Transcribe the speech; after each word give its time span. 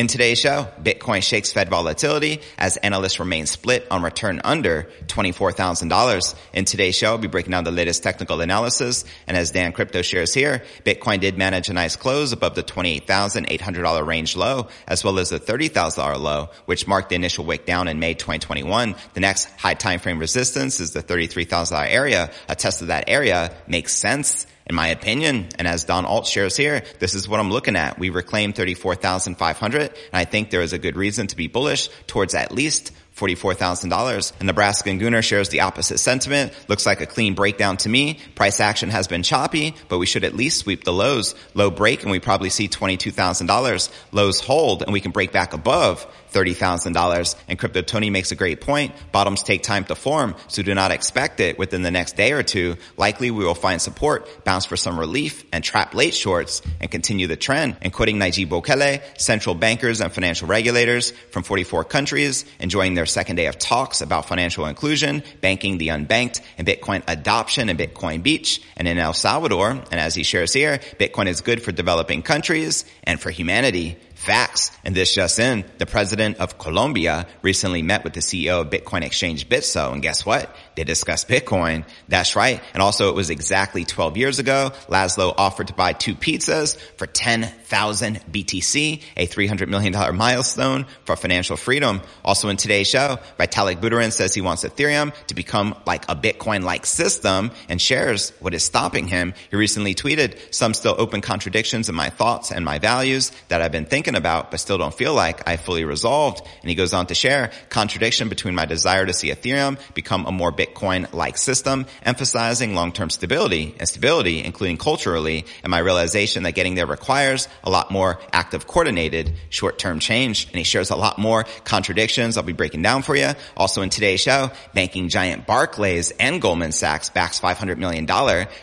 In 0.00 0.06
today's 0.06 0.38
show, 0.38 0.66
Bitcoin 0.82 1.22
shakes 1.22 1.52
Fed 1.52 1.68
volatility 1.68 2.40
as 2.56 2.78
analysts 2.78 3.20
remain 3.20 3.44
split 3.44 3.86
on 3.90 4.02
return 4.02 4.40
under 4.44 4.88
$24,000. 5.08 6.34
In 6.54 6.64
today's 6.64 6.96
show, 6.96 7.08
I'll 7.08 7.18
be 7.18 7.28
breaking 7.28 7.50
down 7.50 7.64
the 7.64 7.70
latest 7.70 8.02
technical 8.02 8.40
analysis. 8.40 9.04
And 9.26 9.36
as 9.36 9.50
Dan 9.50 9.72
Crypto 9.72 10.00
shares 10.00 10.32
here, 10.32 10.62
Bitcoin 10.86 11.20
did 11.20 11.36
manage 11.36 11.68
a 11.68 11.74
nice 11.74 11.96
close 11.96 12.32
above 12.32 12.54
the 12.54 12.62
$28,800 12.62 14.06
range 14.06 14.36
low, 14.36 14.68
as 14.88 15.04
well 15.04 15.18
as 15.18 15.28
the 15.28 15.38
$30,000 15.38 16.18
low, 16.18 16.48
which 16.64 16.86
marked 16.86 17.10
the 17.10 17.16
initial 17.16 17.44
wick 17.44 17.66
down 17.66 17.86
in 17.86 18.00
May 18.00 18.14
2021. 18.14 18.94
The 19.12 19.20
next 19.20 19.50
high 19.58 19.74
time 19.74 20.00
frame 20.00 20.18
resistance 20.18 20.80
is 20.80 20.92
the 20.92 21.02
$33,000 21.02 21.90
area. 21.90 22.30
A 22.48 22.56
test 22.56 22.80
of 22.80 22.86
that 22.86 23.04
area 23.08 23.54
makes 23.66 23.94
sense 23.94 24.46
in 24.70 24.76
my 24.76 24.86
opinion, 24.86 25.48
and 25.58 25.66
as 25.66 25.82
Don 25.82 26.06
Alt 26.06 26.28
shares 26.28 26.56
here, 26.56 26.84
this 27.00 27.14
is 27.14 27.28
what 27.28 27.40
I'm 27.40 27.50
looking 27.50 27.74
at. 27.74 27.98
We 27.98 28.10
reclaimed 28.10 28.54
34,500 28.54 29.82
and 29.82 29.90
I 30.12 30.24
think 30.24 30.50
there 30.50 30.62
is 30.62 30.72
a 30.72 30.78
good 30.78 30.94
reason 30.94 31.26
to 31.26 31.36
be 31.36 31.48
bullish 31.48 31.88
towards 32.06 32.36
at 32.36 32.52
least 32.52 32.92
$44,000. 33.16 34.32
And 34.38 34.46
Nebraska 34.46 34.90
Gooner 34.90 35.22
shares 35.22 35.48
the 35.50 35.60
opposite 35.60 35.98
sentiment. 35.98 36.52
Looks 36.68 36.86
like 36.86 37.00
a 37.00 37.06
clean 37.06 37.34
breakdown 37.34 37.76
to 37.78 37.88
me. 37.88 38.18
Price 38.34 38.60
action 38.60 38.88
has 38.90 39.08
been 39.08 39.22
choppy, 39.22 39.74
but 39.88 39.98
we 39.98 40.06
should 40.06 40.24
at 40.24 40.34
least 40.34 40.60
sweep 40.60 40.84
the 40.84 40.92
lows. 40.92 41.34
Low 41.54 41.70
break 41.70 42.02
and 42.02 42.10
we 42.10 42.20
probably 42.20 42.50
see 42.50 42.68
$22,000. 42.68 43.90
Lows 44.12 44.40
hold 44.40 44.82
and 44.82 44.92
we 44.92 45.00
can 45.00 45.12
break 45.12 45.32
back 45.32 45.52
above 45.52 46.06
$30,000. 46.32 47.34
And 47.48 47.58
Crypto 47.58 47.82
Tony 47.82 48.10
makes 48.10 48.32
a 48.32 48.36
great 48.36 48.60
point. 48.60 48.94
Bottoms 49.12 49.42
take 49.42 49.62
time 49.62 49.84
to 49.84 49.94
form, 49.94 50.36
so 50.48 50.62
do 50.62 50.74
not 50.74 50.92
expect 50.92 51.40
it 51.40 51.58
within 51.58 51.82
the 51.82 51.90
next 51.90 52.16
day 52.16 52.32
or 52.32 52.42
two. 52.42 52.76
Likely 52.96 53.30
we 53.30 53.44
will 53.44 53.54
find 53.54 53.82
support, 53.82 54.44
bounce 54.44 54.64
for 54.64 54.76
some 54.76 54.98
relief, 54.98 55.44
and 55.52 55.64
trap 55.64 55.94
late 55.94 56.14
shorts 56.14 56.62
and 56.80 56.90
continue 56.90 57.26
the 57.26 57.36
trend. 57.36 57.76
And 57.82 57.92
quoting 57.92 58.18
Nayib 58.18 58.48
Bukele, 58.48 59.02
central 59.20 59.54
bankers 59.54 60.00
and 60.00 60.12
financial 60.12 60.48
regulators 60.48 61.10
from 61.30 61.42
44 61.42 61.84
countries 61.84 62.44
enjoying 62.58 62.94
their 62.94 62.99
second 63.06 63.36
day 63.36 63.46
of 63.46 63.58
talks 63.58 64.00
about 64.00 64.26
financial 64.26 64.66
inclusion, 64.66 65.22
banking 65.40 65.78
the 65.78 65.88
unbanked, 65.88 66.40
and 66.58 66.66
Bitcoin 66.66 67.02
adoption 67.06 67.68
in 67.68 67.76
Bitcoin 67.76 68.22
Beach 68.22 68.62
and 68.76 68.86
in 68.86 68.98
El 68.98 69.12
Salvador. 69.12 69.70
And 69.70 69.94
as 69.94 70.14
he 70.14 70.22
shares 70.22 70.52
here, 70.52 70.78
Bitcoin 70.98 71.26
is 71.26 71.40
good 71.40 71.62
for 71.62 71.72
developing 71.72 72.22
countries 72.22 72.84
and 73.04 73.20
for 73.20 73.30
humanity. 73.30 73.96
Facts. 74.20 74.70
And 74.84 74.94
this 74.94 75.14
just 75.14 75.38
in, 75.38 75.64
the 75.78 75.86
president 75.86 76.40
of 76.40 76.58
Colombia 76.58 77.26
recently 77.40 77.80
met 77.80 78.04
with 78.04 78.12
the 78.12 78.20
CEO 78.20 78.60
of 78.60 78.68
Bitcoin 78.68 79.02
exchange 79.02 79.48
Bitso. 79.48 79.94
And 79.94 80.02
guess 80.02 80.26
what? 80.26 80.54
They 80.76 80.84
discussed 80.84 81.26
Bitcoin. 81.26 81.86
That's 82.06 82.36
right. 82.36 82.62
And 82.74 82.82
also 82.82 83.08
it 83.08 83.14
was 83.14 83.30
exactly 83.30 83.86
12 83.86 84.18
years 84.18 84.38
ago, 84.38 84.72
Laszlo 84.88 85.32
offered 85.38 85.68
to 85.68 85.72
buy 85.72 85.94
two 85.94 86.14
pizzas 86.14 86.76
for 86.98 87.06
10,000 87.06 88.20
BTC, 88.30 89.02
a 89.16 89.26
$300 89.26 89.68
million 89.68 89.94
milestone 90.14 90.84
for 91.04 91.16
financial 91.16 91.56
freedom. 91.56 92.02
Also 92.22 92.50
in 92.50 92.58
today's 92.58 92.88
show, 92.88 93.18
Vitalik 93.38 93.80
Buterin 93.80 94.12
says 94.12 94.34
he 94.34 94.42
wants 94.42 94.64
Ethereum 94.64 95.14
to 95.28 95.34
become 95.34 95.74
like 95.86 96.04
a 96.10 96.14
Bitcoin-like 96.14 96.84
system 96.84 97.52
and 97.70 97.80
shares 97.80 98.34
what 98.40 98.52
is 98.52 98.64
stopping 98.64 99.08
him. 99.08 99.32
He 99.50 99.56
recently 99.56 99.94
tweeted 99.94 100.54
some 100.54 100.74
still 100.74 100.94
open 100.98 101.22
contradictions 101.22 101.88
in 101.88 101.94
my 101.94 102.10
thoughts 102.10 102.52
and 102.52 102.66
my 102.66 102.78
values 102.78 103.32
that 103.48 103.62
I've 103.62 103.72
been 103.72 103.86
thinking 103.86 104.09
about, 104.14 104.50
but 104.50 104.60
still 104.60 104.78
don't 104.78 104.94
feel 104.94 105.14
like 105.14 105.48
I 105.48 105.56
fully 105.56 105.84
resolved. 105.84 106.46
And 106.60 106.68
he 106.68 106.74
goes 106.74 106.92
on 106.92 107.06
to 107.06 107.14
share 107.14 107.50
contradiction 107.68 108.28
between 108.28 108.54
my 108.54 108.64
desire 108.64 109.06
to 109.06 109.12
see 109.12 109.30
Ethereum 109.30 109.78
become 109.94 110.26
a 110.26 110.32
more 110.32 110.52
Bitcoin-like 110.52 111.36
system, 111.36 111.86
emphasizing 112.02 112.74
long-term 112.74 113.10
stability 113.10 113.74
and 113.78 113.88
stability, 113.88 114.42
including 114.44 114.76
culturally, 114.76 115.44
and 115.62 115.70
my 115.70 115.78
realization 115.78 116.42
that 116.44 116.52
getting 116.52 116.74
there 116.74 116.86
requires 116.86 117.48
a 117.64 117.70
lot 117.70 117.90
more 117.90 118.20
active 118.32 118.66
coordinated 118.66 119.32
short-term 119.48 119.98
change. 119.98 120.46
And 120.46 120.56
he 120.56 120.64
shares 120.64 120.90
a 120.90 120.96
lot 120.96 121.18
more 121.18 121.44
contradictions 121.64 122.36
I'll 122.36 122.42
be 122.42 122.52
breaking 122.52 122.82
down 122.82 123.02
for 123.02 123.16
you. 123.16 123.30
Also 123.56 123.82
in 123.82 123.90
today's 123.90 124.20
show, 124.20 124.50
banking 124.74 125.08
giant 125.08 125.46
Barclays 125.46 126.10
and 126.12 126.40
Goldman 126.40 126.72
Sachs 126.72 127.10
backs 127.10 127.40
$500 127.40 127.78
million 127.78 128.06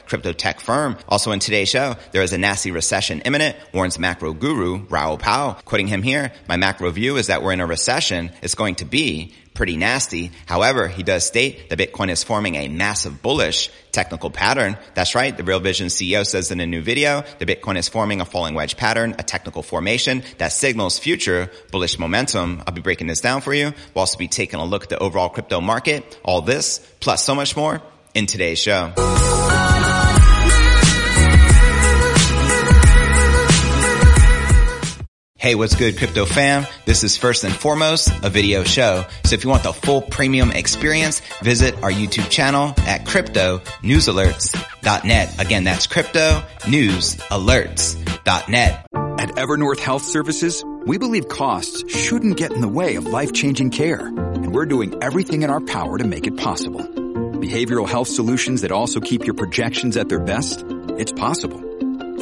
crypto 0.06 0.34
tech 0.34 0.60
firm. 0.60 0.98
Also 1.08 1.32
in 1.32 1.40
today's 1.40 1.70
show, 1.70 1.96
there 2.12 2.22
is 2.22 2.34
a 2.34 2.38
nasty 2.38 2.72
recession 2.72 3.22
imminent, 3.22 3.56
warns 3.74 4.00
macro 4.00 4.34
guru 4.34 4.86
Raoul 4.90 5.18
Quoting 5.66 5.88
him 5.88 6.02
here, 6.02 6.32
my 6.48 6.58
macro 6.58 6.90
view 6.92 7.18
is 7.18 7.28
that 7.28 7.44
we're 7.44 7.54
in 7.54 7.60
a 7.62 7.68
recession. 7.68 8.32
It's 8.42 8.56
going 8.56 8.76
to 8.76 8.86
be 8.86 9.34
pretty 9.54 9.76
nasty. 9.76 10.32
However, 10.46 10.88
he 10.88 11.04
does 11.04 11.26
state 11.26 11.70
that 11.70 11.80
Bitcoin 11.80 12.10
is 12.10 12.24
forming 12.24 12.56
a 12.56 12.68
massive 12.68 13.22
bullish 13.22 13.72
technical 13.92 14.30
pattern. 14.30 14.78
That's 14.94 15.16
right. 15.16 15.36
The 15.36 15.44
Real 15.44 15.60
Vision 15.60 15.88
CEO 15.88 16.26
says 16.26 16.52
in 16.52 16.60
a 16.60 16.68
new 16.68 16.82
video 16.82 17.24
that 17.40 17.48
Bitcoin 17.48 17.78
is 17.78 17.90
forming 17.90 18.22
a 18.22 18.26
falling 18.26 18.54
wedge 18.54 18.78
pattern, 18.78 19.16
a 19.18 19.24
technical 19.24 19.64
formation 19.64 20.24
that 20.38 20.52
signals 20.52 21.00
future 21.00 21.52
bullish 21.72 21.98
momentum. 21.98 22.64
I'll 22.68 22.74
be 22.74 22.82
breaking 22.82 23.08
this 23.08 23.22
down 23.22 23.42
for 23.42 23.54
you. 23.54 23.74
We'll 23.94 24.02
also 24.02 24.18
be 24.18 24.28
taking 24.28 24.60
a 24.60 24.66
look 24.66 24.84
at 24.84 24.90
the 24.90 25.00
overall 25.00 25.30
crypto 25.30 25.60
market, 25.60 26.20
all 26.24 26.42
this, 26.42 26.80
plus 27.00 27.24
so 27.24 27.34
much 27.34 27.56
more 27.56 27.82
in 28.14 28.28
today's 28.28 28.60
show. 28.60 28.94
Hey, 35.48 35.56
what's 35.56 35.76
good, 35.76 35.98
crypto 35.98 36.26
fam? 36.26 36.68
This 36.84 37.06
is 37.06 37.16
first 37.16 37.46
and 37.46 37.56
foremost 37.56 38.12
a 38.22 38.30
video 38.30 38.66
show. 38.66 39.06
So 39.24 39.34
if 39.34 39.46
you 39.46 39.50
want 39.50 39.64
the 39.64 39.72
full 39.72 40.02
premium 40.02 40.52
experience, 40.52 41.22
visit 41.42 41.74
our 41.76 41.90
YouTube 41.90 42.30
channel 42.30 42.74
at 42.80 43.06
cryptonewsalerts.net. 43.06 45.40
Again, 45.40 45.64
that's 45.64 45.88
cryptonewsalerts.net. 45.88 48.88
At 48.94 49.30
Evernorth 49.30 49.80
Health 49.80 50.04
Services, 50.04 50.66
we 50.86 50.98
believe 50.98 51.30
costs 51.30 51.96
shouldn't 51.96 52.36
get 52.36 52.52
in 52.52 52.60
the 52.60 52.68
way 52.68 52.96
of 52.96 53.06
life-changing 53.06 53.70
care. 53.70 54.06
And 54.06 54.54
we're 54.54 54.66
doing 54.66 55.02
everything 55.02 55.44
in 55.44 55.50
our 55.50 55.62
power 55.62 55.98
to 55.98 56.04
make 56.04 56.28
it 56.28 56.36
possible. 56.36 56.82
Behavioral 56.82 57.88
health 57.88 58.10
solutions 58.10 58.64
that 58.64 58.74
also 58.74 59.00
keep 59.00 59.24
your 59.24 59.36
projections 59.36 59.96
at 59.96 60.10
their 60.10 60.20
best? 60.20 60.66
It's 60.98 61.14
possible. 61.14 61.64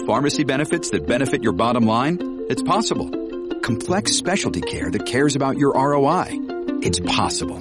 Pharmacy 0.06 0.44
benefits 0.44 0.92
that 0.92 1.08
benefit 1.08 1.42
your 1.42 1.54
bottom 1.54 1.88
line? 1.88 2.35
It's 2.48 2.62
possible. 2.62 3.10
Complex 3.62 4.12
specialty 4.12 4.62
care 4.62 4.92
that 4.92 5.06
cares 5.06 5.36
about 5.36 5.58
your 5.58 5.74
ROI. 5.74 6.26
It's 6.84 7.00
possible. 7.00 7.58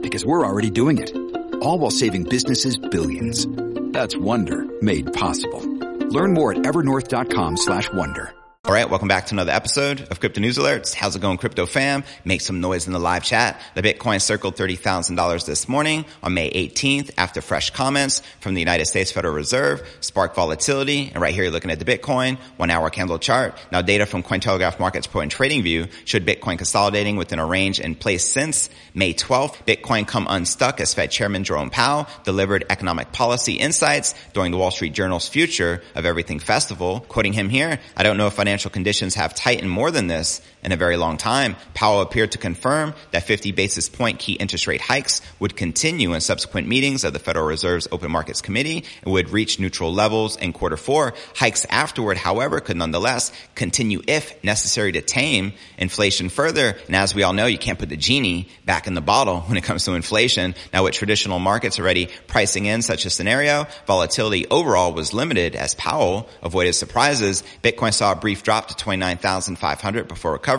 Because 0.00 0.24
we're 0.24 0.46
already 0.46 0.70
doing 0.70 0.98
it. 0.98 1.14
All 1.60 1.78
while 1.78 1.90
saving 1.90 2.24
businesses 2.24 2.76
billions. 2.78 3.46
That's 3.92 4.16
Wonder 4.16 4.66
made 4.80 5.12
possible. 5.12 5.60
Learn 6.08 6.32
more 6.32 6.52
at 6.52 6.58
evernorth.com 6.60 7.58
slash 7.58 7.92
wonder. 7.92 8.32
All 8.64 8.72
right, 8.72 8.88
welcome 8.88 9.08
back 9.08 9.26
to 9.26 9.34
another 9.34 9.50
episode 9.50 10.02
of 10.02 10.20
Crypto 10.20 10.40
News 10.40 10.56
Alerts. 10.56 10.94
How's 10.94 11.16
it 11.16 11.20
going, 11.20 11.36
crypto 11.36 11.66
fam? 11.66 12.04
Make 12.24 12.40
some 12.40 12.60
noise 12.60 12.86
in 12.86 12.92
the 12.92 13.00
live 13.00 13.24
chat. 13.24 13.60
The 13.74 13.82
Bitcoin 13.82 14.22
circled 14.22 14.54
$30,000 14.54 15.46
this 15.46 15.68
morning 15.68 16.04
on 16.22 16.34
May 16.34 16.48
18th 16.48 17.10
after 17.18 17.40
fresh 17.40 17.70
comments 17.70 18.22
from 18.38 18.54
the 18.54 18.60
United 18.60 18.84
States 18.86 19.10
Federal 19.10 19.34
Reserve 19.34 19.82
sparked 19.98 20.36
volatility. 20.36 21.10
And 21.12 21.20
right 21.20 21.34
here, 21.34 21.42
you're 21.42 21.52
looking 21.52 21.72
at 21.72 21.80
the 21.80 21.84
Bitcoin 21.84 22.38
one 22.56 22.70
hour 22.70 22.88
candle 22.88 23.18
chart. 23.18 23.58
Now 23.72 23.82
data 23.82 24.06
from 24.06 24.22
Cointelegraph 24.22 24.78
Markets 24.78 25.08
Pro 25.08 25.22
and 25.22 25.30
Trading 25.30 25.64
View 25.64 25.88
showed 26.04 26.24
Bitcoin 26.24 26.56
consolidating 26.56 27.16
within 27.16 27.40
a 27.40 27.46
range 27.46 27.80
in 27.80 27.96
place 27.96 28.24
since 28.24 28.70
May 28.94 29.12
12th. 29.12 29.56
Bitcoin 29.66 30.06
come 30.06 30.28
unstuck 30.30 30.80
as 30.80 30.94
Fed 30.94 31.10
Chairman 31.10 31.42
Jerome 31.42 31.70
Powell 31.70 32.06
delivered 32.22 32.64
economic 32.70 33.10
policy 33.10 33.54
insights 33.54 34.14
during 34.34 34.52
the 34.52 34.58
Wall 34.58 34.70
Street 34.70 34.92
Journal's 34.92 35.28
Future 35.28 35.82
of 35.96 36.06
Everything 36.06 36.38
Festival. 36.38 37.00
Quoting 37.08 37.32
him 37.32 37.48
here, 37.48 37.80
I 37.96 38.04
don't 38.04 38.16
know 38.16 38.28
if 38.28 38.38
I 38.38 38.51
financial 38.52 38.70
conditions 38.70 39.14
have 39.14 39.34
tightened 39.34 39.70
more 39.70 39.90
than 39.90 40.08
this 40.08 40.42
in 40.62 40.72
a 40.72 40.76
very 40.76 40.96
long 40.96 41.16
time. 41.16 41.56
Powell 41.74 42.00
appeared 42.00 42.32
to 42.32 42.38
confirm 42.38 42.94
that 43.10 43.24
50 43.24 43.52
basis 43.52 43.88
point 43.88 44.18
key 44.18 44.34
interest 44.34 44.66
rate 44.66 44.80
hikes 44.80 45.20
would 45.40 45.56
continue 45.56 46.14
in 46.14 46.20
subsequent 46.20 46.68
meetings 46.68 47.04
of 47.04 47.12
the 47.12 47.18
Federal 47.18 47.46
Reserve's 47.46 47.88
Open 47.90 48.10
Markets 48.10 48.40
Committee 48.40 48.84
and 49.02 49.12
would 49.12 49.30
reach 49.30 49.58
neutral 49.58 49.92
levels 49.92 50.36
in 50.36 50.52
quarter 50.52 50.76
four. 50.76 51.14
Hikes 51.34 51.66
afterward, 51.68 52.16
however, 52.16 52.60
could 52.60 52.76
nonetheless 52.76 53.32
continue 53.54 54.00
if 54.06 54.42
necessary 54.44 54.92
to 54.92 55.02
tame 55.02 55.52
inflation 55.78 56.28
further. 56.28 56.76
And 56.86 56.96
as 56.96 57.14
we 57.14 57.24
all 57.24 57.32
know, 57.32 57.46
you 57.46 57.58
can't 57.58 57.78
put 57.78 57.88
the 57.88 57.96
genie 57.96 58.48
back 58.64 58.86
in 58.86 58.94
the 58.94 59.00
bottle 59.00 59.40
when 59.42 59.56
it 59.56 59.64
comes 59.64 59.84
to 59.84 59.92
inflation. 59.94 60.54
Now 60.72 60.84
with 60.84 60.94
traditional 60.94 61.38
markets 61.38 61.80
already 61.80 62.08
pricing 62.28 62.66
in 62.66 62.82
such 62.82 63.04
a 63.04 63.10
scenario, 63.10 63.66
volatility 63.86 64.46
overall 64.48 64.92
was 64.92 65.12
limited 65.12 65.56
as 65.56 65.74
Powell 65.74 66.28
avoided 66.42 66.74
surprises. 66.74 67.42
Bitcoin 67.62 67.92
saw 67.92 68.12
a 68.12 68.16
brief 68.16 68.42
drop 68.42 68.68
to 68.68 68.76
29,500 68.76 70.06
before 70.06 70.32
recovering 70.32 70.51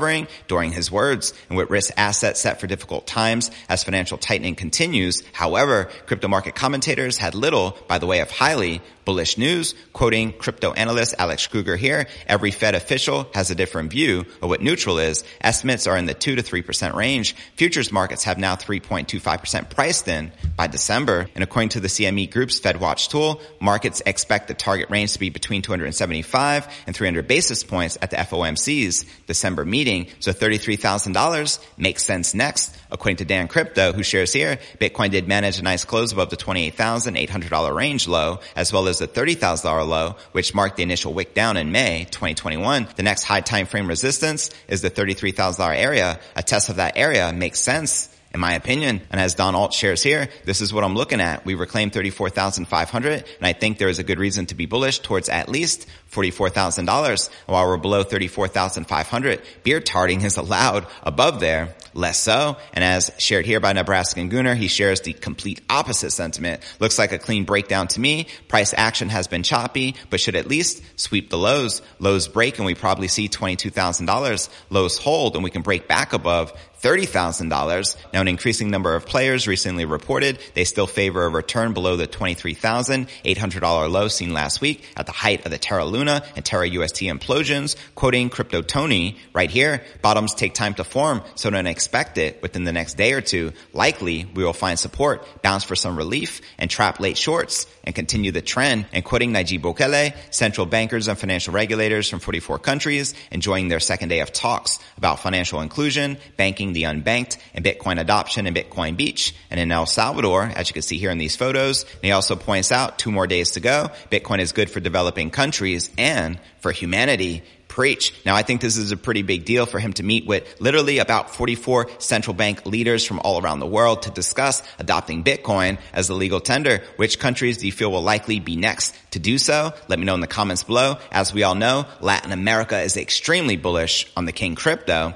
during 0.47 0.71
his 0.71 0.91
words 0.91 1.33
and 1.49 1.57
with 1.57 1.69
risk 1.69 1.93
assets 1.97 2.41
set 2.41 2.59
for 2.59 2.67
difficult 2.67 3.07
times 3.07 3.51
as 3.69 3.83
financial 3.83 4.17
tightening 4.17 4.55
continues. 4.55 5.23
However, 5.33 5.89
crypto 6.05 6.27
market 6.27 6.55
commentators 6.55 7.17
had 7.17 7.35
little 7.35 7.77
by 7.87 7.97
the 7.97 8.05
way 8.05 8.19
of 8.19 8.31
highly 8.31 8.81
bullish 9.05 9.37
news. 9.37 9.75
Quoting 9.93 10.33
crypto 10.33 10.73
analyst 10.73 11.15
Alex 11.17 11.47
Kruger 11.47 11.75
here, 11.75 12.07
every 12.27 12.51
Fed 12.51 12.75
official 12.75 13.27
has 13.33 13.51
a 13.51 13.55
different 13.55 13.91
view 13.91 14.25
of 14.41 14.49
what 14.49 14.61
neutral 14.61 14.99
is. 14.99 15.23
Estimates 15.41 15.87
are 15.87 15.97
in 15.97 16.05
the 16.05 16.13
2 16.13 16.35
to 16.35 16.43
3% 16.43 16.95
range. 16.95 17.35
Futures 17.55 17.91
markets 17.91 18.23
have 18.23 18.37
now 18.37 18.55
3.25% 18.55 19.69
priced 19.69 20.07
in 20.07 20.31
by 20.55 20.67
December. 20.67 21.29
And 21.35 21.43
according 21.43 21.69
to 21.69 21.79
the 21.79 21.87
CME 21.87 22.31
Group's 22.31 22.59
FedWatch 22.59 23.09
tool, 23.09 23.41
markets 23.59 24.01
expect 24.05 24.47
the 24.47 24.53
target 24.53 24.89
range 24.89 25.13
to 25.13 25.19
be 25.19 25.29
between 25.29 25.61
275 25.61 26.67
and 26.87 26.95
300 26.95 27.27
basis 27.27 27.63
points 27.63 27.97
at 28.01 28.11
the 28.11 28.17
FOMC's 28.17 29.05
December 29.27 29.65
meeting. 29.65 30.07
So 30.19 30.31
$33,000 30.31 31.59
makes 31.77 32.03
sense 32.03 32.33
next. 32.33 32.75
According 32.91 33.17
to 33.17 33.25
Dan 33.25 33.47
Crypto, 33.47 33.91
who 33.91 34.03
shares 34.03 34.33
here, 34.33 34.59
Bitcoin 34.79 35.11
did 35.11 35.27
manage 35.27 35.59
a 35.59 35.63
nice 35.63 35.83
close 35.85 36.11
above 36.11 36.29
the 36.29 36.37
$28,800 36.37 37.75
range 37.75 38.07
low, 38.07 38.39
as 38.55 38.71
well 38.71 38.87
as 38.87 38.92
the 38.99 39.07
$30,000 39.07 39.87
low, 39.87 40.15
which 40.31 40.53
marked 40.53 40.77
the 40.77 40.83
initial 40.83 41.13
wick 41.13 41.33
down 41.33 41.57
in 41.57 41.71
May 41.71 42.05
2021. 42.11 42.87
The 42.95 43.03
next 43.03 43.23
high 43.23 43.41
time 43.41 43.65
frame 43.65 43.87
resistance 43.87 44.49
is 44.67 44.81
the 44.81 44.91
$33,000 44.91 45.75
area. 45.75 46.19
A 46.35 46.43
test 46.43 46.69
of 46.69 46.77
that 46.77 46.97
area 46.97 47.31
makes 47.33 47.59
sense 47.59 48.12
in 48.33 48.39
my 48.39 48.53
opinion. 48.53 49.01
And 49.11 49.21
as 49.21 49.35
Don 49.35 49.55
Alt 49.55 49.73
shares 49.73 50.01
here, 50.01 50.29
this 50.45 50.61
is 50.61 50.73
what 50.73 50.83
I'm 50.83 50.95
looking 50.95 51.21
at. 51.21 51.45
We 51.45 51.53
reclaimed 51.53 51.93
34,500 51.93 53.13
and 53.13 53.25
I 53.41 53.53
think 53.53 53.77
there 53.77 53.89
is 53.89 53.99
a 53.99 54.03
good 54.03 54.19
reason 54.19 54.47
to 54.47 54.55
be 54.55 54.65
bullish 54.65 54.99
towards 54.99 55.29
at 55.29 55.49
least 55.49 55.87
$44,000 56.11 57.29
while 57.45 57.67
we're 57.67 57.77
below 57.77 58.03
34,500. 58.03 59.41
Beer 59.63 59.79
tarting 59.79 60.21
is 60.21 60.37
allowed 60.37 60.87
above 61.03 61.39
there 61.39 61.75
less 61.93 62.17
so. 62.17 62.57
And 62.73 62.83
as 62.83 63.11
shared 63.17 63.45
here 63.45 63.59
by 63.59 63.73
Nebraskan 63.73 64.29
Gooner, 64.29 64.55
he 64.55 64.67
shares 64.67 65.01
the 65.01 65.13
complete 65.13 65.61
opposite 65.69 66.11
sentiment. 66.11 66.61
Looks 66.79 66.97
like 66.97 67.11
a 67.11 67.19
clean 67.19 67.45
breakdown 67.45 67.87
to 67.89 67.99
me. 67.99 68.27
Price 68.47 68.73
action 68.75 69.09
has 69.09 69.27
been 69.27 69.43
choppy, 69.43 69.95
but 70.09 70.19
should 70.19 70.35
at 70.35 70.47
least 70.47 70.83
sweep 70.99 71.29
the 71.29 71.37
lows. 71.37 71.81
Lows 71.99 72.27
break 72.27 72.57
and 72.57 72.65
we 72.65 72.75
probably 72.75 73.07
see 73.07 73.29
$22,000. 73.29 74.49
Lows 74.69 74.97
hold 74.97 75.35
and 75.35 75.43
we 75.43 75.51
can 75.51 75.61
break 75.61 75.87
back 75.87 76.13
above 76.13 76.53
$30,000. 76.83 77.95
Now 78.11 78.19
an 78.19 78.27
increasing 78.27 78.69
number 78.69 78.93
of 78.93 79.05
players 79.05 79.47
recently 79.47 79.85
reported 79.85 80.37
they 80.53 80.65
still 80.65 80.85
favor 80.85 81.23
a 81.23 81.29
return 81.29 81.73
below 81.73 81.95
the 81.95 82.07
$23,800 82.07 83.89
low 83.89 84.07
seen 84.09 84.33
last 84.33 84.59
week 84.59 84.83
at 84.97 85.05
the 85.05 85.13
height 85.13 85.45
of 85.45 85.51
the 85.51 85.57
Terra 85.57 85.85
Luna 85.85 86.25
and 86.35 86.43
Terra 86.43 86.67
UST 86.67 87.03
implosions. 87.03 87.77
Quoting 87.95 88.29
Crypto 88.29 88.61
Tony 88.61 89.17
right 89.31 89.49
here, 89.49 89.81
bottoms 90.01 90.33
take 90.35 90.53
time 90.53 90.73
to 90.73 90.83
form, 90.83 91.21
so 91.35 91.49
don't 91.49 91.67
expect 91.67 92.17
it 92.17 92.41
within 92.41 92.65
the 92.65 92.73
next 92.73 92.95
day 92.95 93.13
or 93.13 93.21
two. 93.21 93.53
Likely 93.71 94.25
we 94.35 94.43
will 94.43 94.51
find 94.51 94.77
support, 94.77 95.25
bounce 95.41 95.63
for 95.63 95.77
some 95.77 95.97
relief, 95.97 96.41
and 96.57 96.69
trap 96.69 96.99
late 96.99 97.17
shorts 97.17 97.65
and 97.85 97.95
continue 97.95 98.33
the 98.33 98.41
trend. 98.41 98.87
And 98.91 99.05
quoting 99.05 99.31
Nayib 99.31 99.61
Bukele, 99.61 100.13
central 100.31 100.67
bankers 100.67 101.07
and 101.07 101.17
financial 101.17 101.53
regulators 101.53 102.09
from 102.09 102.19
44 102.19 102.59
countries 102.59 103.13
enjoying 103.31 103.69
their 103.69 103.79
second 103.79 104.09
day 104.09 104.19
of 104.19 104.33
talks 104.33 104.79
about 104.97 105.19
financial 105.19 105.61
inclusion, 105.61 106.17
banking 106.35 106.72
the 106.73 106.83
unbanked, 106.83 107.37
and 107.53 107.63
Bitcoin 107.63 107.99
adoption 107.99 108.47
in 108.47 108.53
Bitcoin 108.53 108.97
Beach. 108.97 109.33
And 109.49 109.59
in 109.59 109.71
El 109.71 109.85
Salvador, 109.85 110.43
as 110.43 110.69
you 110.69 110.73
can 110.73 110.81
see 110.81 110.97
here 110.97 111.11
in 111.11 111.17
these 111.17 111.35
photos, 111.35 111.83
and 111.83 112.03
he 112.03 112.11
also 112.11 112.35
points 112.35 112.71
out 112.71 112.99
two 112.99 113.11
more 113.11 113.27
days 113.27 113.51
to 113.51 113.59
go. 113.59 113.89
Bitcoin 114.11 114.39
is 114.39 114.51
good 114.51 114.69
for 114.69 114.79
developing 114.79 115.29
countries 115.29 115.89
and 115.97 116.39
for 116.59 116.71
humanity 116.71 117.43
preach. 117.73 118.13
Now 118.23 118.35
I 118.35 118.43
think 118.43 118.61
this 118.61 118.77
is 118.77 118.91
a 118.91 118.97
pretty 118.97 119.23
big 119.23 119.45
deal 119.45 119.65
for 119.65 119.79
him 119.79 119.93
to 119.93 120.03
meet 120.03 120.27
with 120.27 120.61
literally 120.61 120.99
about 120.99 121.31
44 121.31 121.89
central 121.97 122.35
bank 122.35 122.67
leaders 122.67 123.03
from 123.03 123.19
all 123.19 123.41
around 123.41 123.59
the 123.59 123.65
world 123.65 124.03
to 124.03 124.11
discuss 124.11 124.61
adopting 124.77 125.23
Bitcoin 125.23 125.79
as 125.91 126.09
a 126.09 126.13
legal 126.13 126.39
tender. 126.39 126.83
Which 126.97 127.17
countries 127.17 127.57
do 127.57 127.65
you 127.65 127.71
feel 127.71 127.91
will 127.91 128.03
likely 128.03 128.39
be 128.39 128.55
next 128.55 128.93
to 129.11 129.19
do 129.19 129.39
so? 129.39 129.73
Let 129.87 129.97
me 129.97 130.05
know 130.05 130.13
in 130.13 130.21
the 130.21 130.27
comments 130.27 130.63
below. 130.63 130.97
As 131.11 131.33
we 131.33 131.41
all 131.41 131.55
know, 131.55 131.87
Latin 131.99 132.31
America 132.31 132.79
is 132.79 132.95
extremely 132.95 133.57
bullish 133.57 134.07
on 134.15 134.25
the 134.25 134.31
King 134.31 134.53
crypto. 134.53 135.15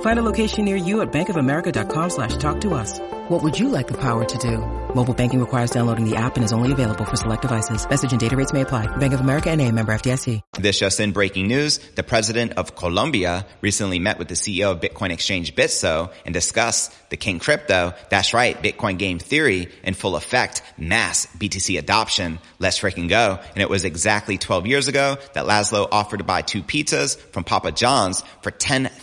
Find 0.00 0.18
a 0.18 0.22
location 0.22 0.64
near 0.64 0.76
you 0.76 1.00
at 1.02 1.12
bankofamerica.com 1.12 2.10
slash 2.10 2.36
talk 2.38 2.60
to 2.62 2.74
us. 2.74 2.98
What 3.28 3.42
would 3.42 3.58
you 3.58 3.68
like 3.68 3.86
the 3.86 3.96
power 3.96 4.24
to 4.24 4.38
do? 4.38 4.56
Mobile 4.94 5.12
banking 5.12 5.38
requires 5.38 5.70
downloading 5.70 6.08
the 6.08 6.16
app 6.16 6.36
and 6.36 6.44
is 6.44 6.52
only 6.52 6.72
available 6.72 7.04
for 7.04 7.14
select 7.14 7.42
devices. 7.42 7.86
Message 7.86 8.10
and 8.10 8.18
data 8.18 8.36
rates 8.36 8.54
may 8.54 8.62
apply. 8.62 8.86
Bank 8.96 9.12
of 9.12 9.20
America 9.20 9.50
and 9.50 9.60
a 9.60 9.70
member 9.70 9.92
FDIC. 9.92 10.40
This 10.54 10.78
just 10.78 10.98
in 10.98 11.12
breaking 11.12 11.46
news. 11.46 11.76
The 11.94 12.02
president 12.02 12.54
of 12.54 12.74
Colombia 12.74 13.46
recently 13.60 13.98
met 13.98 14.18
with 14.18 14.28
the 14.28 14.34
CEO 14.34 14.72
of 14.72 14.80
Bitcoin 14.80 15.10
exchange 15.10 15.54
Bitso 15.54 16.10
and 16.24 16.32
discussed 16.32 16.94
the 17.10 17.18
King 17.18 17.38
crypto. 17.38 17.92
That's 18.08 18.32
right. 18.32 18.60
Bitcoin 18.62 18.96
game 18.96 19.18
theory 19.18 19.68
in 19.82 19.92
full 19.92 20.16
effect. 20.16 20.62
Mass 20.78 21.26
BTC 21.36 21.78
adoption. 21.78 22.38
Let's 22.58 22.80
freaking 22.80 23.10
go. 23.10 23.38
And 23.50 23.58
it 23.58 23.68
was 23.68 23.84
exactly 23.84 24.38
12 24.38 24.66
years 24.66 24.88
ago 24.88 25.18
that 25.34 25.44
Laszlo 25.44 25.86
offered 25.92 26.18
to 26.18 26.24
buy 26.24 26.40
two 26.40 26.62
pizzas 26.62 27.18
from 27.18 27.44
Papa 27.44 27.72
John's 27.72 28.22
for 28.40 28.50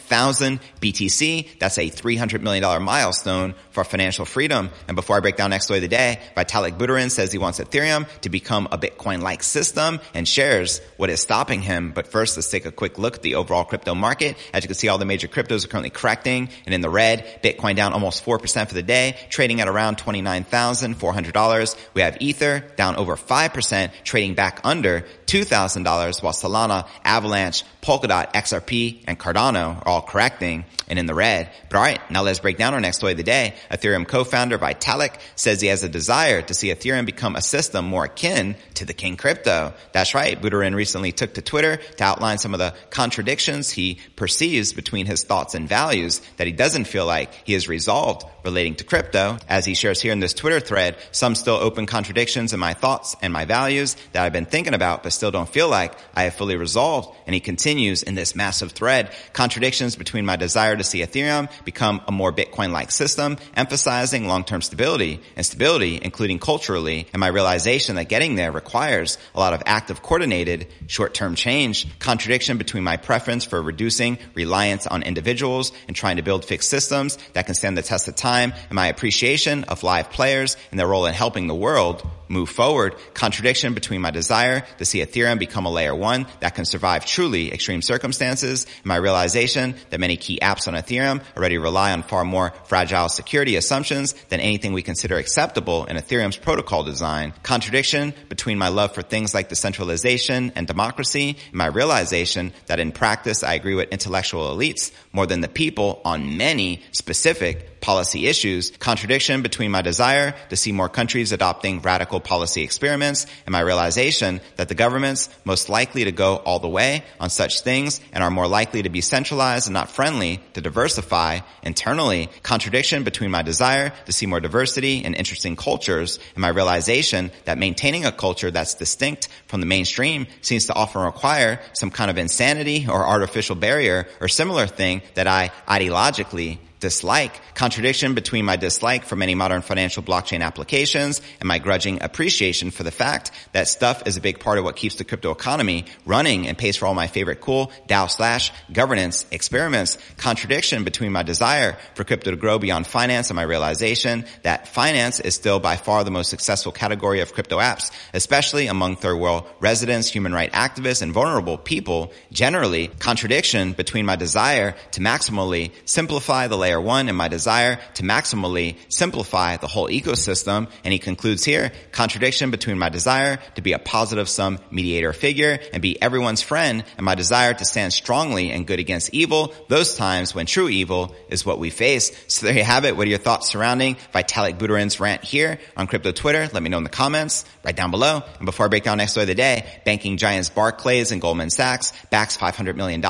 10,000 0.07 0.59
BTC. 0.81 1.59
That's 1.59 1.77
a 1.77 1.89
$300 1.89 2.41
million 2.41 2.83
milestone 2.83 3.55
for 3.71 3.83
financial 3.83 4.25
freedom. 4.25 4.69
And 4.87 4.95
before 4.95 5.17
I 5.17 5.19
break 5.19 5.35
down 5.35 5.49
next 5.49 5.65
story 5.65 5.79
of 5.79 5.81
the 5.81 5.87
day, 5.87 6.19
Vitalik 6.37 6.77
Buterin 6.77 7.09
says 7.09 7.31
he 7.31 7.37
wants 7.37 7.59
Ethereum 7.59 8.07
to 8.21 8.29
become 8.29 8.67
a 8.71 8.77
Bitcoin-like 8.77 9.41
system 9.41 9.99
and 10.13 10.27
shares 10.27 10.79
what 10.97 11.09
is 11.09 11.21
stopping 11.21 11.61
him. 11.61 11.91
But 11.91 12.07
first, 12.07 12.37
let's 12.37 12.49
take 12.49 12.65
a 12.65 12.71
quick 12.71 12.97
look 12.97 13.15
at 13.15 13.21
the 13.23 13.35
overall 13.35 13.63
crypto 13.63 13.95
market. 13.95 14.37
As 14.53 14.63
you 14.63 14.67
can 14.67 14.75
see, 14.75 14.87
all 14.87 14.97
the 14.97 15.05
major 15.05 15.27
cryptos 15.27 15.65
are 15.65 15.69
currently 15.69 15.89
correcting 15.89 16.49
and 16.65 16.75
in 16.75 16.81
the 16.81 16.89
red. 16.89 17.41
Bitcoin 17.43 17.75
down 17.75 17.93
almost 17.93 18.23
4% 18.23 18.67
for 18.67 18.73
the 18.73 18.83
day, 18.83 19.17
trading 19.29 19.61
at 19.61 19.67
around 19.67 19.97
$29,400. 19.97 21.75
We 21.93 22.01
have 22.01 22.17
Ether 22.19 22.59
down 22.75 22.95
over 22.95 23.15
5%, 23.15 23.91
trading 24.03 24.35
back 24.35 24.61
under 24.63 25.05
$2,000, 25.25 26.21
while 26.21 26.33
Solana, 26.33 26.87
Avalanche, 27.03 27.63
Polkadot, 27.81 28.31
XRP, 28.33 29.03
and 29.07 29.19
Cardano 29.19 29.77
are 29.77 29.87
all 29.87 29.94
correcting 30.01 30.65
and 30.87 30.99
in 30.99 31.05
the 31.05 31.13
red. 31.13 31.49
But 31.69 31.77
alright, 31.77 32.11
now 32.11 32.23
let's 32.23 32.39
break 32.39 32.57
down 32.57 32.73
our 32.73 32.79
next 32.79 32.97
story 32.97 33.13
of 33.13 33.17
the 33.17 33.23
day. 33.23 33.55
Ethereum 33.71 34.07
co-founder 34.07 34.57
Vitalik 34.57 35.19
says 35.35 35.61
he 35.61 35.67
has 35.67 35.83
a 35.83 35.89
desire 35.89 36.41
to 36.41 36.53
see 36.53 36.69
Ethereum 36.69 37.05
become 37.05 37.35
a 37.35 37.41
system 37.41 37.85
more 37.85 38.05
akin 38.05 38.55
to 38.75 38.85
the 38.85 38.93
King 38.93 39.17
crypto. 39.17 39.73
That's 39.91 40.15
right. 40.15 40.41
Buterin 40.41 40.75
recently 40.75 41.11
took 41.11 41.33
to 41.35 41.41
Twitter 41.41 41.77
to 41.77 42.03
outline 42.03 42.37
some 42.37 42.53
of 42.53 42.59
the 42.59 42.73
contradictions 42.89 43.69
he 43.69 43.99
perceives 44.15 44.73
between 44.73 45.05
his 45.05 45.23
thoughts 45.23 45.55
and 45.55 45.67
values 45.67 46.21
that 46.37 46.47
he 46.47 46.53
doesn't 46.53 46.85
feel 46.85 47.05
like 47.05 47.33
he 47.45 47.53
has 47.53 47.67
resolved 47.67 48.25
relating 48.43 48.75
to 48.75 48.83
crypto. 48.83 49.37
As 49.47 49.65
he 49.65 49.75
shares 49.75 50.01
here 50.01 50.13
in 50.13 50.19
this 50.19 50.33
Twitter 50.33 50.59
thread, 50.59 50.97
some 51.11 51.35
still 51.35 51.55
open 51.55 51.85
contradictions 51.85 52.53
in 52.53 52.59
my 52.59 52.73
thoughts 52.73 53.15
and 53.21 53.33
my 53.33 53.45
values 53.45 53.97
that 54.13 54.23
I've 54.23 54.33
been 54.33 54.45
thinking 54.45 54.73
about 54.73 55.03
but 55.03 55.13
still 55.13 55.31
don't 55.31 55.49
feel 55.49 55.69
like 55.69 55.93
I 56.15 56.23
have 56.23 56.35
fully 56.35 56.55
resolved. 56.55 57.15
And 57.27 57.33
he 57.33 57.39
continues 57.39 58.03
in 58.03 58.15
this 58.15 58.35
massive 58.35 58.71
thread. 58.71 59.11
Contradictions 59.33 59.84
between 59.93 60.25
my 60.25 60.37
desire 60.37 60.75
to 60.75 60.83
see 60.83 61.01
Ethereum 61.01 61.49
become 61.65 62.01
a 62.07 62.11
more 62.11 62.31
Bitcoin-like 62.31 62.91
system, 62.91 63.37
emphasizing 63.55 64.27
long-term 64.27 64.61
stability 64.61 65.19
and 65.35 65.45
stability, 65.45 65.99
including 66.01 66.39
culturally, 66.39 67.07
and 67.13 67.19
my 67.19 67.27
realization 67.27 67.97
that 67.97 68.09
getting 68.09 68.35
there 68.35 68.51
requires 68.53 69.17
a 69.35 69.39
lot 69.39 69.53
of 69.53 69.61
active 69.65 70.01
coordinated 70.01 70.67
short-term 70.87 71.35
change, 71.35 71.87
contradiction 71.99 72.57
between 72.57 72.83
my 72.83 72.95
preference 72.95 73.43
for 73.43 73.61
reducing 73.61 74.17
reliance 74.33 74.87
on 74.87 75.03
individuals 75.03 75.73
and 75.87 75.95
trying 75.95 76.15
to 76.15 76.23
build 76.23 76.45
fixed 76.45 76.69
systems 76.69 77.17
that 77.33 77.45
can 77.45 77.55
stand 77.55 77.77
the 77.77 77.81
test 77.81 78.07
of 78.07 78.15
time, 78.15 78.53
and 78.69 78.75
my 78.75 78.87
appreciation 78.87 79.65
of 79.65 79.83
live 79.83 80.09
players 80.09 80.55
and 80.71 80.79
their 80.79 80.87
role 80.87 81.05
in 81.05 81.13
helping 81.13 81.47
the 81.47 81.55
world 81.55 82.09
move 82.27 82.49
forward, 82.49 82.95
contradiction 83.13 83.73
between 83.73 84.01
my 84.01 84.11
desire 84.11 84.63
to 84.77 84.85
see 84.85 84.99
Ethereum 84.99 85.39
become 85.39 85.65
a 85.65 85.71
layer 85.71 85.95
one 85.95 86.25
that 86.39 86.55
can 86.55 86.65
survive 86.65 87.05
truly 87.05 87.53
extreme 87.53 87.81
circumstances 87.81 88.65
and 88.65 88.85
my 88.85 88.95
realization 88.95 89.74
that 89.89 89.99
many 89.99 90.17
key 90.17 90.39
apps 90.41 90.67
on 90.67 90.73
Ethereum 90.73 91.21
already 91.35 91.57
rely 91.57 91.91
on 91.91 92.03
far 92.03 92.23
more 92.23 92.53
fragile 92.65 93.09
security 93.09 93.55
assumptions 93.55 94.13
than 94.29 94.39
anything 94.39 94.73
we 94.73 94.81
consider 94.81 95.17
acceptable 95.17 95.85
in 95.85 95.97
Ethereum's 95.97 96.37
protocol 96.37 96.83
design. 96.83 97.33
Contradiction 97.43 98.13
between 98.29 98.57
my 98.57 98.69
love 98.69 98.93
for 98.93 99.01
things 99.01 99.33
like 99.33 99.49
decentralization 99.49 100.51
and 100.55 100.67
democracy 100.67 101.37
and 101.47 101.55
my 101.55 101.67
realization 101.67 102.53
that 102.67 102.79
in 102.79 102.91
practice 102.91 103.43
I 103.43 103.53
agree 103.53 103.75
with 103.75 103.89
intellectual 103.89 104.55
elites 104.55 104.91
more 105.11 105.25
than 105.25 105.41
the 105.41 105.47
people 105.47 106.01
on 106.05 106.37
many 106.37 106.83
specific 106.91 107.74
policy 107.85 108.25
issues, 108.25 108.71
contradiction 108.79 109.43
between 109.43 109.69
my 109.69 109.83
desire 109.83 110.33
to 110.49 110.55
see 110.55 110.71
more 110.71 110.89
countries 110.89 111.31
adopting 111.31 111.79
radical 111.81 112.19
policy 112.19 112.63
experiments 112.63 113.27
and 113.45 113.53
my 113.53 113.59
realization 113.59 114.41
that 114.55 114.69
the 114.69 114.73
governments 114.73 115.29
most 115.43 115.69
likely 115.69 116.03
to 116.05 116.11
go 116.11 116.37
all 116.37 116.57
the 116.57 116.67
way 116.67 117.03
on 117.19 117.29
such 117.29 117.61
things 117.61 118.01
and 118.11 118.23
are 118.23 118.31
more 118.31 118.47
likely 118.47 118.81
to 118.81 118.89
be 118.89 119.01
centralized 119.01 119.67
and 119.67 119.75
not 119.75 119.91
friendly 119.91 120.41
to 120.53 120.61
diversify 120.61 121.37
internally, 121.61 122.27
contradiction 122.41 123.03
between 123.03 123.29
my 123.29 123.43
desire 123.43 123.93
to 124.07 124.11
see 124.11 124.25
more 124.25 124.39
diversity 124.39 125.05
and 125.05 125.13
interesting 125.13 125.55
cultures 125.55 126.17
and 126.33 126.41
my 126.41 126.49
realization 126.49 127.29
that 127.43 127.59
maintaining 127.59 128.03
a 128.03 128.11
culture 128.11 128.49
that's 128.49 128.73
distinct 128.73 129.27
from 129.45 129.59
the 129.59 129.67
mainstream 129.67 130.25
seems 130.41 130.65
to 130.65 130.73
often 130.73 131.03
require 131.03 131.59
some 131.73 131.91
kind 131.91 132.09
of 132.09 132.17
insanity 132.17 132.87
or 132.89 133.05
artificial 133.05 133.55
barrier 133.55 134.07
or 134.19 134.27
similar 134.27 134.65
thing 134.65 135.03
that 135.13 135.27
I 135.27 135.51
ideologically 135.67 136.57
dislike, 136.85 137.41
contradiction 137.55 138.13
between 138.13 138.45
my 138.45 138.57
dislike 138.57 139.05
for 139.05 139.15
many 139.15 139.33
modern 139.33 139.63
financial 139.63 140.03
blockchain 140.03 140.41
applications 140.41 141.19
and 141.39 141.47
my 141.47 141.57
grudging 141.57 142.03
appreciation 142.03 142.69
for 142.69 142.83
the 142.83 142.91
fact 142.91 143.31
that 143.53 143.67
stuff 143.67 144.05
is 144.05 144.17
a 144.17 144.21
big 144.21 144.39
part 144.39 144.59
of 144.59 144.63
what 144.63 144.75
keeps 144.75 144.93
the 144.93 145.03
crypto 145.03 145.31
economy 145.31 145.85
running 146.05 146.47
and 146.47 146.55
pays 146.59 146.75
for 146.75 146.85
all 146.85 146.93
my 146.93 147.07
favorite 147.07 147.41
cool 147.41 147.71
DAO 147.87 148.07
slash 148.07 148.51
governance 148.71 149.25
experiments, 149.31 149.97
contradiction 150.17 150.83
between 150.83 151.11
my 151.11 151.23
desire 151.23 151.75
for 151.95 152.03
crypto 152.03 152.29
to 152.29 152.37
grow 152.37 152.59
beyond 152.59 152.85
finance 152.85 153.31
and 153.31 153.35
my 153.35 153.41
realization 153.41 154.23
that 154.43 154.67
finance 154.67 155.19
is 155.19 155.33
still 155.33 155.59
by 155.59 155.77
far 155.77 156.03
the 156.03 156.11
most 156.11 156.29
successful 156.29 156.71
category 156.71 157.21
of 157.21 157.33
crypto 157.33 157.57
apps, 157.57 157.89
especially 158.13 158.67
among 158.67 158.95
third 158.95 159.15
world 159.15 159.47
residents, 159.59 160.07
human 160.07 160.33
rights 160.33 160.55
activists, 160.55 161.01
and 161.01 161.13
vulnerable 161.13 161.57
people. 161.57 162.11
Generally, 162.31 162.89
contradiction 162.99 163.73
between 163.73 164.05
my 164.05 164.15
desire 164.15 164.75
to 164.91 165.01
maximally 165.01 165.71
simplify 165.85 166.47
the 166.47 166.57
layer 166.57 166.74
layer 166.75 166.85
one 166.85 167.07
and 167.07 167.17
my 167.17 167.27
desire 167.27 167.79
to 167.95 168.03
maximally 168.03 168.75
simplify 168.89 169.57
the 169.57 169.67
whole 169.67 169.87
ecosystem. 169.87 170.69
And 170.83 170.93
he 170.93 170.99
concludes 170.99 171.43
here, 171.43 171.71
contradiction 171.91 172.51
between 172.51 172.77
my 172.77 172.89
desire 172.89 173.39
to 173.55 173.61
be 173.61 173.73
a 173.73 173.79
positive 173.79 174.29
sum 174.29 174.59
mediator 174.71 175.13
figure 175.13 175.59
and 175.73 175.81
be 175.81 176.01
everyone's 176.01 176.41
friend 176.41 176.83
and 176.97 177.05
my 177.05 177.15
desire 177.15 177.53
to 177.53 177.65
stand 177.65 177.93
strongly 177.93 178.51
and 178.51 178.67
good 178.67 178.79
against 178.79 179.13
evil, 179.13 179.53
those 179.69 179.95
times 179.95 180.35
when 180.35 180.45
true 180.45 180.69
evil 180.69 181.15
is 181.29 181.45
what 181.45 181.59
we 181.59 181.69
face. 181.69 182.11
So 182.27 182.45
there 182.45 182.57
you 182.57 182.63
have 182.63 182.85
it. 182.85 182.97
What 182.97 183.07
are 183.07 183.09
your 183.09 183.19
thoughts 183.19 183.49
surrounding 183.49 183.95
Vitalik 184.13 184.57
Buterin's 184.57 184.99
rant 184.99 185.23
here 185.23 185.59
on 185.77 185.87
crypto 185.87 186.11
Twitter? 186.11 186.49
Let 186.51 186.61
me 186.61 186.69
know 186.69 186.77
in 186.77 186.83
the 186.83 186.89
comments 186.89 187.45
right 187.63 187.75
down 187.75 187.91
below. 187.91 188.21
And 188.37 188.45
before 188.45 188.65
I 188.65 188.69
break 188.69 188.83
down 188.83 188.97
next 188.97 189.11
story 189.11 189.23
of 189.23 189.27
the 189.27 189.35
day, 189.35 189.65
banking 189.85 190.17
giants 190.17 190.49
Barclays 190.49 191.11
and 191.11 191.21
Goldman 191.21 191.49
Sachs 191.49 191.93
backs 192.09 192.37
$500 192.37 192.75
million 192.75 193.01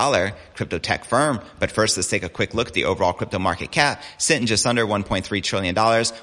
crypto 0.56 0.78
tech 0.80 1.06
firm. 1.06 1.42
But 1.60 1.72
first, 1.72 1.98
let's 1.98 2.10
take 2.10 2.24
a 2.24 2.30
quick 2.30 2.54
look 2.54 2.68
at 2.68 2.74
the 2.74 2.86
overall 2.86 3.14
crypto 3.14 3.40
market 3.40 3.72
cap, 3.72 4.02
sitting 4.18 4.48
just 4.48 4.66
under 4.66 4.86
$1.3 4.86 5.44
trillion 5.44 5.76